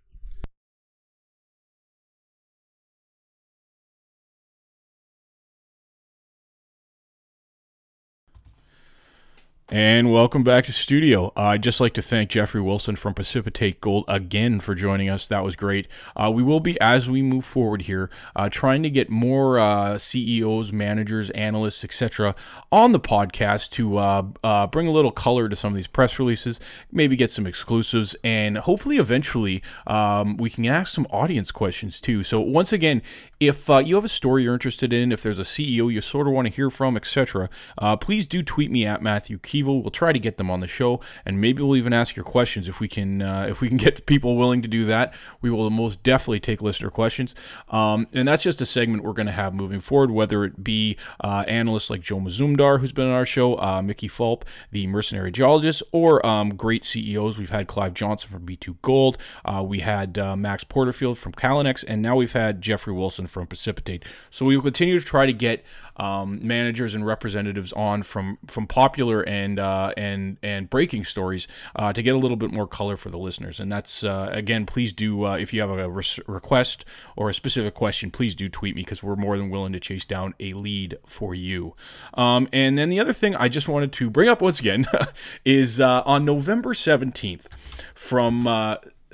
And 9.70 10.14
welcome 10.14 10.44
back 10.44 10.66
to 10.66 10.72
studio. 10.72 11.34
Uh, 11.36 11.46
I'd 11.46 11.64
just 11.64 11.80
like 11.80 11.96
to 11.96 12.02
thank 12.04 12.30
Jeffrey 12.30 12.62
Wilson 12.62 12.96
from 12.96 13.16
Precipitate 13.16 13.82
Gold 13.82 14.06
again 14.08 14.60
for 14.60 14.76
joining 14.76 15.10
us. 15.10 15.28
That 15.28 15.44
was 15.44 15.56
great. 15.56 15.88
Uh, 16.16 16.32
we 16.32 16.44
will 16.44 16.60
be, 16.60 16.80
as 16.80 17.10
we 17.10 17.24
move 17.24 17.46
forward 17.46 17.82
here, 17.82 18.12
uh, 18.36 18.48
trying 18.48 18.84
to 18.84 18.92
get 18.92 19.10
more 19.10 19.58
uh, 19.58 19.98
CEOs, 19.98 20.72
managers, 20.72 21.32
analysts, 21.32 21.84
etc., 21.84 22.36
on 22.72 22.92
the 22.92 23.00
podcast 23.00 23.72
to 23.72 23.98
uh, 23.98 24.28
uh, 24.44 24.68
bring 24.68 24.86
a 24.86 24.92
little 24.92 25.10
color 25.10 25.50
to 25.50 25.56
some 25.56 25.74
of 25.74 25.76
these 25.76 25.88
press 25.88 26.20
releases, 26.20 26.60
maybe 26.92 27.16
get 27.16 27.32
some 27.32 27.48
exclusives, 27.48 28.16
and 28.24 28.60
hopefully, 28.60 28.98
eventually, 28.98 29.64
um, 29.88 30.38
we 30.38 30.52
can 30.52 30.68
ask 30.68 30.94
some 30.94 31.08
audience 31.10 31.50
questions 31.50 32.00
too. 32.00 32.24
So, 32.24 32.40
once 32.40 32.72
again, 32.72 33.02
if 33.40 33.68
you 33.68 33.96
have 33.96 34.06
a 34.06 34.10
story 34.10 34.44
you're 34.44 34.54
interested 34.54 34.94
in, 34.94 35.12
if 35.12 35.24
there's 35.24 35.40
a 35.40 35.44
CEO 35.44 35.92
you 35.92 36.02
sort 36.02 36.28
of 36.28 36.34
want 36.34 36.48
to 36.48 36.54
hear 36.54 36.70
from, 36.70 36.96
etc., 36.96 37.50
please 38.00 38.28
do 38.28 38.44
tweet 38.44 38.70
me 38.70 38.86
at 38.86 39.02
Matthew. 39.02 39.40
We'll 39.64 39.90
try 39.90 40.14
to 40.14 40.20
get 40.20 40.38
them 40.38 40.50
on 40.50 40.60
the 40.60 40.68
show, 40.68 41.00
and 41.26 41.40
maybe 41.40 41.62
we'll 41.62 41.78
even 41.78 41.94
ask 41.94 42.16
your 42.16 42.26
questions 42.26 42.68
if 42.68 42.80
we 42.80 42.88
can. 42.88 43.22
Uh, 43.22 43.48
if 43.50 43.62
we 43.62 43.68
can 43.68 43.78
get 43.86 44.06
people 44.06 44.36
willing 44.38 44.62
to 44.62 44.68
do 44.68 44.86
that, 44.86 45.14
we 45.42 45.50
will 45.50 45.70
most 45.70 46.04
definitely 46.04 46.40
take 46.40 46.62
listener 46.62 46.90
questions. 46.90 47.36
Um, 47.70 48.08
and 48.14 48.28
that's 48.28 48.44
just 48.44 48.62
a 48.62 48.66
segment 48.66 49.04
we're 49.04 49.14
going 49.14 49.28
to 49.28 49.32
have 49.32 49.54
moving 49.54 49.80
forward, 49.80 50.12
whether 50.12 50.44
it 50.44 50.64
be 50.64 50.98
uh, 51.22 51.46
analysts 51.48 51.90
like 51.90 52.02
Joe 52.02 52.20
Mazumdar, 52.20 52.80
who's 52.80 52.94
been 52.94 53.08
on 53.08 53.14
our 53.14 53.26
show, 53.26 53.60
uh, 53.60 53.82
Mickey 53.82 54.08
Fulp, 54.08 54.44
the 54.72 54.88
mercenary 54.88 55.32
geologist, 55.32 55.84
or 55.92 56.26
um, 56.26 56.56
great 56.56 56.86
CEOs. 56.86 57.38
We've 57.38 57.50
had 57.50 57.68
Clive 57.68 57.94
Johnson 57.94 58.30
from 58.30 58.46
B2 58.46 58.78
Gold, 58.82 59.18
uh, 59.44 59.64
we 59.66 59.80
had 59.80 60.18
uh, 60.18 60.36
Max 60.36 60.64
Porterfield 60.64 61.18
from 61.18 61.34
Callinex, 61.34 61.84
and 61.88 62.02
now 62.02 62.16
we've 62.16 62.34
had 62.34 62.62
Jeffrey 62.62 62.94
Wilson 62.94 63.28
from 63.28 63.48
Precipitate. 63.48 64.04
So 64.30 64.46
we 64.46 64.56
will 64.56 64.64
continue 64.64 65.00
to 65.00 65.06
try 65.06 65.26
to 65.26 65.34
get 65.34 65.64
um, 65.98 66.46
managers 66.46 66.94
and 66.96 67.06
representatives 67.06 67.72
on 67.74 68.04
from 68.04 68.38
from 68.48 68.68
popular 68.68 69.22
and 69.22 69.45
and 69.46 69.60
uh, 69.60 69.94
and 69.96 70.38
and 70.44 70.70
breaking 70.70 71.04
stories 71.04 71.48
uh, 71.76 71.94
to 71.94 72.02
get 72.02 72.16
a 72.16 72.18
little 72.18 72.38
bit 72.38 72.52
more 72.52 72.68
color 72.68 72.98
for 72.98 73.10
the 73.10 73.18
listeners. 73.18 73.60
And 73.60 73.72
that's 73.72 74.04
uh, 74.04 74.30
again, 74.32 74.66
please 74.66 74.92
do 74.92 75.26
uh, 75.26 75.38
if 75.38 75.54
you 75.54 75.62
have 75.62 75.70
a 75.70 75.90
re- 75.90 76.04
request 76.28 76.84
or 77.16 77.30
a 77.30 77.34
specific 77.34 77.74
question, 77.74 78.12
please 78.12 78.36
do 78.36 78.50
tweet 78.50 78.76
me 78.76 78.82
because 78.82 79.02
we're 79.02 79.16
more 79.16 79.38
than 79.38 79.50
willing 79.50 79.74
to 79.74 79.80
chase 79.80 80.06
down 80.06 80.34
a 80.40 80.54
lead 80.54 80.98
for 81.06 81.34
you. 81.34 81.74
Um, 82.16 82.50
and 82.52 82.78
then 82.78 82.90
the 82.90 83.00
other 83.00 83.14
thing 83.14 83.36
I 83.36 83.48
just 83.48 83.68
wanted 83.68 83.94
to 83.94 84.10
bring 84.10 84.28
up 84.28 84.42
once 84.42 84.60
again 84.60 84.88
is 85.46 85.80
uh, 85.80 86.02
on 86.06 86.26
November 86.26 86.74
seventeenth 86.74 87.48
from 87.94 88.48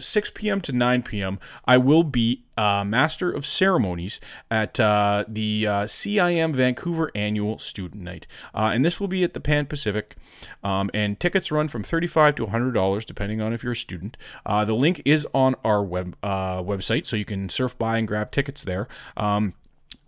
6 0.02 0.32
p.m. 0.32 0.62
to 0.62 0.72
9 0.72 1.04
p.m., 1.04 1.40
I 1.66 1.78
will 1.78 2.04
be 2.04 2.44
uh, 2.58 2.84
Master 2.84 3.32
of 3.32 3.46
Ceremonies 3.46 4.20
at 4.50 4.80
uh, 4.80 5.26
the 5.28 5.66
uh, 5.68 5.84
CIM 5.86 6.54
Vancouver 6.54 7.12
Annual 7.16 7.60
Student 7.60 8.04
Night. 8.04 8.28
Uh, 8.54 8.72
and 8.74 8.86
this 8.86 9.00
will 9.00 9.08
be 9.08 9.24
at 9.24 9.34
the 9.34 9.40
Pan 9.40 9.66
Pacific. 9.66 10.16
Um, 10.64 10.90
and 10.94 11.20
tickets 11.20 11.52
run 11.52 11.68
from 11.68 11.84
35 11.84 12.36
to 12.36 12.48
$100, 12.48 13.06
depending 13.06 13.42
on 13.42 13.54
if 13.54 13.64
you're 13.64 13.74
a 13.74 13.76
student. 13.76 14.18
Uh, 14.46 14.66
the 14.66 14.76
link 14.76 15.02
is 15.06 15.28
on 15.34 15.56
our 15.64 15.84
web 15.84 16.16
uh, 16.22 16.62
website, 16.62 17.06
so 17.06 17.16
you 17.16 17.26
can 17.26 17.50
surf 17.50 17.78
by 17.78 17.98
and 17.98 18.08
grab 18.08 18.32
tickets 18.32 18.64
there. 18.64 18.88
Um, 19.18 19.54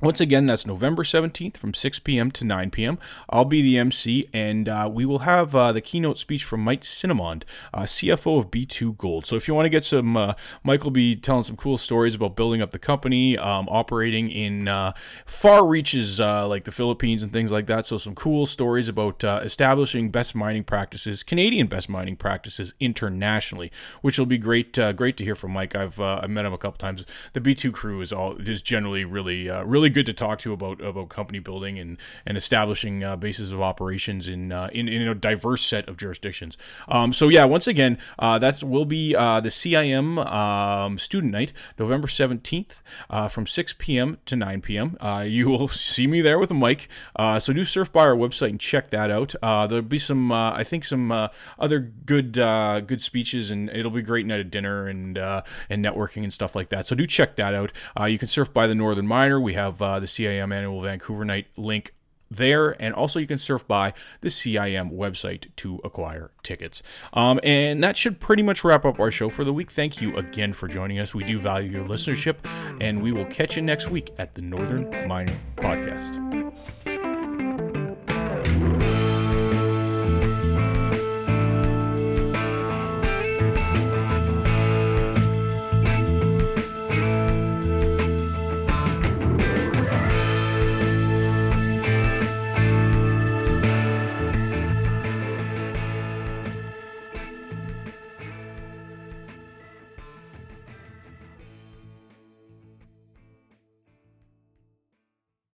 once 0.03 0.19
again, 0.19 0.45
that's 0.45 0.67
November 0.67 1.03
17th 1.03 1.55
from 1.55 1.73
6 1.73 1.99
p.m. 1.99 2.29
to 2.31 2.43
9 2.43 2.71
p.m. 2.71 2.99
I'll 3.29 3.45
be 3.45 3.61
the 3.61 3.77
MC, 3.77 4.27
and 4.33 4.67
uh, 4.67 4.89
we 4.91 5.05
will 5.05 5.19
have 5.19 5.55
uh, 5.55 5.71
the 5.71 5.79
keynote 5.79 6.17
speech 6.17 6.43
from 6.43 6.59
Mike 6.59 6.83
Cinnamond, 6.83 7.45
uh, 7.73 7.83
CFO 7.83 8.37
of 8.37 8.51
B2 8.51 8.97
Gold. 8.97 9.25
So 9.25 9.37
if 9.37 9.47
you 9.47 9.53
want 9.53 9.65
to 9.65 9.69
get 9.69 9.85
some, 9.85 10.17
uh, 10.17 10.33
Mike 10.61 10.83
will 10.83 10.91
be 10.91 11.15
telling 11.15 11.43
some 11.43 11.55
cool 11.55 11.77
stories 11.77 12.15
about 12.15 12.35
building 12.35 12.61
up 12.61 12.71
the 12.71 12.79
company, 12.79 13.37
um, 13.37 13.69
operating 13.71 14.29
in 14.29 14.67
uh, 14.67 14.91
far 15.25 15.65
reaches 15.65 16.19
uh, 16.19 16.49
like 16.49 16.65
the 16.65 16.73
Philippines 16.73 17.23
and 17.23 17.31
things 17.31 17.49
like 17.49 17.67
that. 17.67 17.85
So 17.85 17.97
some 17.97 18.13
cool 18.13 18.45
stories 18.45 18.89
about 18.89 19.23
establishing 19.23 20.11
best 20.11 20.35
mining 20.35 20.65
practices, 20.65 21.23
Canadian 21.23 21.67
best 21.67 21.87
mining 21.87 22.17
practices 22.17 22.73
internationally, 22.81 23.71
which 24.01 24.19
will 24.19 24.25
be 24.25 24.37
great. 24.37 24.73
great 24.73 25.15
to 25.15 25.23
hear 25.23 25.35
from 25.35 25.51
Mike. 25.51 25.75
I've 25.75 25.97
I've 25.97 26.29
met 26.29 26.45
him 26.45 26.51
a 26.51 26.57
couple 26.57 26.77
times. 26.77 27.05
The 27.31 27.39
B2 27.39 27.71
crew 27.71 28.01
is 28.01 28.11
all 28.11 28.35
is 28.35 28.61
generally 28.61 29.05
really 29.05 29.47
really 29.47 29.92
good 29.93 30.05
to 30.07 30.13
talk 30.13 30.39
to 30.39 30.53
about 30.53 30.81
about 30.81 31.09
company 31.09 31.39
building 31.39 31.79
and 31.79 31.97
and 32.25 32.37
establishing 32.37 33.03
uh, 33.03 33.15
bases 33.15 33.51
of 33.51 33.61
operations 33.61 34.27
in, 34.27 34.51
uh, 34.51 34.69
in 34.73 34.87
in 34.87 35.07
a 35.07 35.15
diverse 35.15 35.65
set 35.65 35.87
of 35.87 35.97
jurisdictions. 35.97 36.57
Um, 36.87 37.13
so 37.13 37.29
yeah, 37.29 37.45
once 37.45 37.67
again, 37.67 37.97
uh, 38.19 38.39
that 38.39 38.63
will 38.63 38.85
be 38.85 39.15
uh, 39.15 39.39
the 39.39 39.49
CIM 39.49 40.25
um, 40.25 40.97
student 40.97 41.31
night, 41.31 41.53
November 41.77 42.07
seventeenth, 42.07 42.81
uh, 43.09 43.27
from 43.27 43.47
six 43.47 43.73
p.m. 43.73 44.17
to 44.25 44.35
nine 44.35 44.61
p.m. 44.61 44.97
Uh, 44.99 45.23
you 45.27 45.49
will 45.49 45.67
see 45.89 46.07
me 46.07 46.21
there 46.21 46.39
with 46.39 46.51
a 46.51 46.55
mic. 46.55 46.89
so 47.39 47.53
do 47.53 47.63
surf 47.63 47.91
by 47.91 48.01
our 48.01 48.15
website 48.15 48.49
and 48.49 48.59
check 48.59 48.89
that 48.89 49.11
out. 49.11 49.35
there'll 49.41 49.81
be 49.81 49.99
some, 49.99 50.31
I 50.31 50.63
think, 50.63 50.85
some 50.85 51.11
other 51.59 51.79
good 51.79 52.33
good 52.33 53.01
speeches, 53.01 53.51
and 53.51 53.69
it'll 53.69 53.91
be 53.91 54.01
great 54.01 54.25
night 54.25 54.39
of 54.39 54.51
dinner 54.51 54.87
and 54.87 55.17
and 55.17 55.85
networking 55.85 56.23
and 56.23 56.33
stuff 56.33 56.55
like 56.55 56.69
that. 56.69 56.85
So 56.87 56.95
do 56.95 57.05
check 57.05 57.35
that 57.35 57.53
out. 57.53 57.71
you 58.09 58.17
can 58.17 58.27
surf 58.27 58.51
by 58.51 58.67
the 58.67 58.75
Northern 58.75 59.07
Miner. 59.07 59.39
We 59.39 59.53
have 59.53 59.81
uh, 59.83 59.99
the 59.99 60.07
CIM 60.07 60.53
Annual 60.53 60.81
Vancouver 60.81 61.25
Night 61.25 61.47
link 61.57 61.93
there, 62.31 62.71
and 62.81 62.93
also 62.93 63.19
you 63.19 63.27
can 63.27 63.37
surf 63.37 63.67
by 63.67 63.93
the 64.21 64.29
CIM 64.29 64.91
website 64.91 65.47
to 65.57 65.79
acquire 65.83 66.31
tickets. 66.41 66.81
Um, 67.13 67.39
and 67.43 67.83
that 67.83 67.97
should 67.97 68.19
pretty 68.19 68.43
much 68.43 68.63
wrap 68.63 68.85
up 68.85 68.99
our 68.99 69.11
show 69.11 69.29
for 69.29 69.43
the 69.43 69.53
week. 69.53 69.71
Thank 69.71 70.01
you 70.01 70.15
again 70.15 70.53
for 70.53 70.67
joining 70.67 70.99
us. 70.99 71.13
We 71.13 71.23
do 71.23 71.39
value 71.39 71.69
your 71.69 71.85
listenership, 71.85 72.37
and 72.81 73.01
we 73.01 73.11
will 73.11 73.25
catch 73.25 73.55
you 73.55 73.61
next 73.61 73.89
week 73.89 74.11
at 74.17 74.35
the 74.35 74.41
Northern 74.41 74.89
Miner 75.07 75.37
Podcast. 75.57 76.92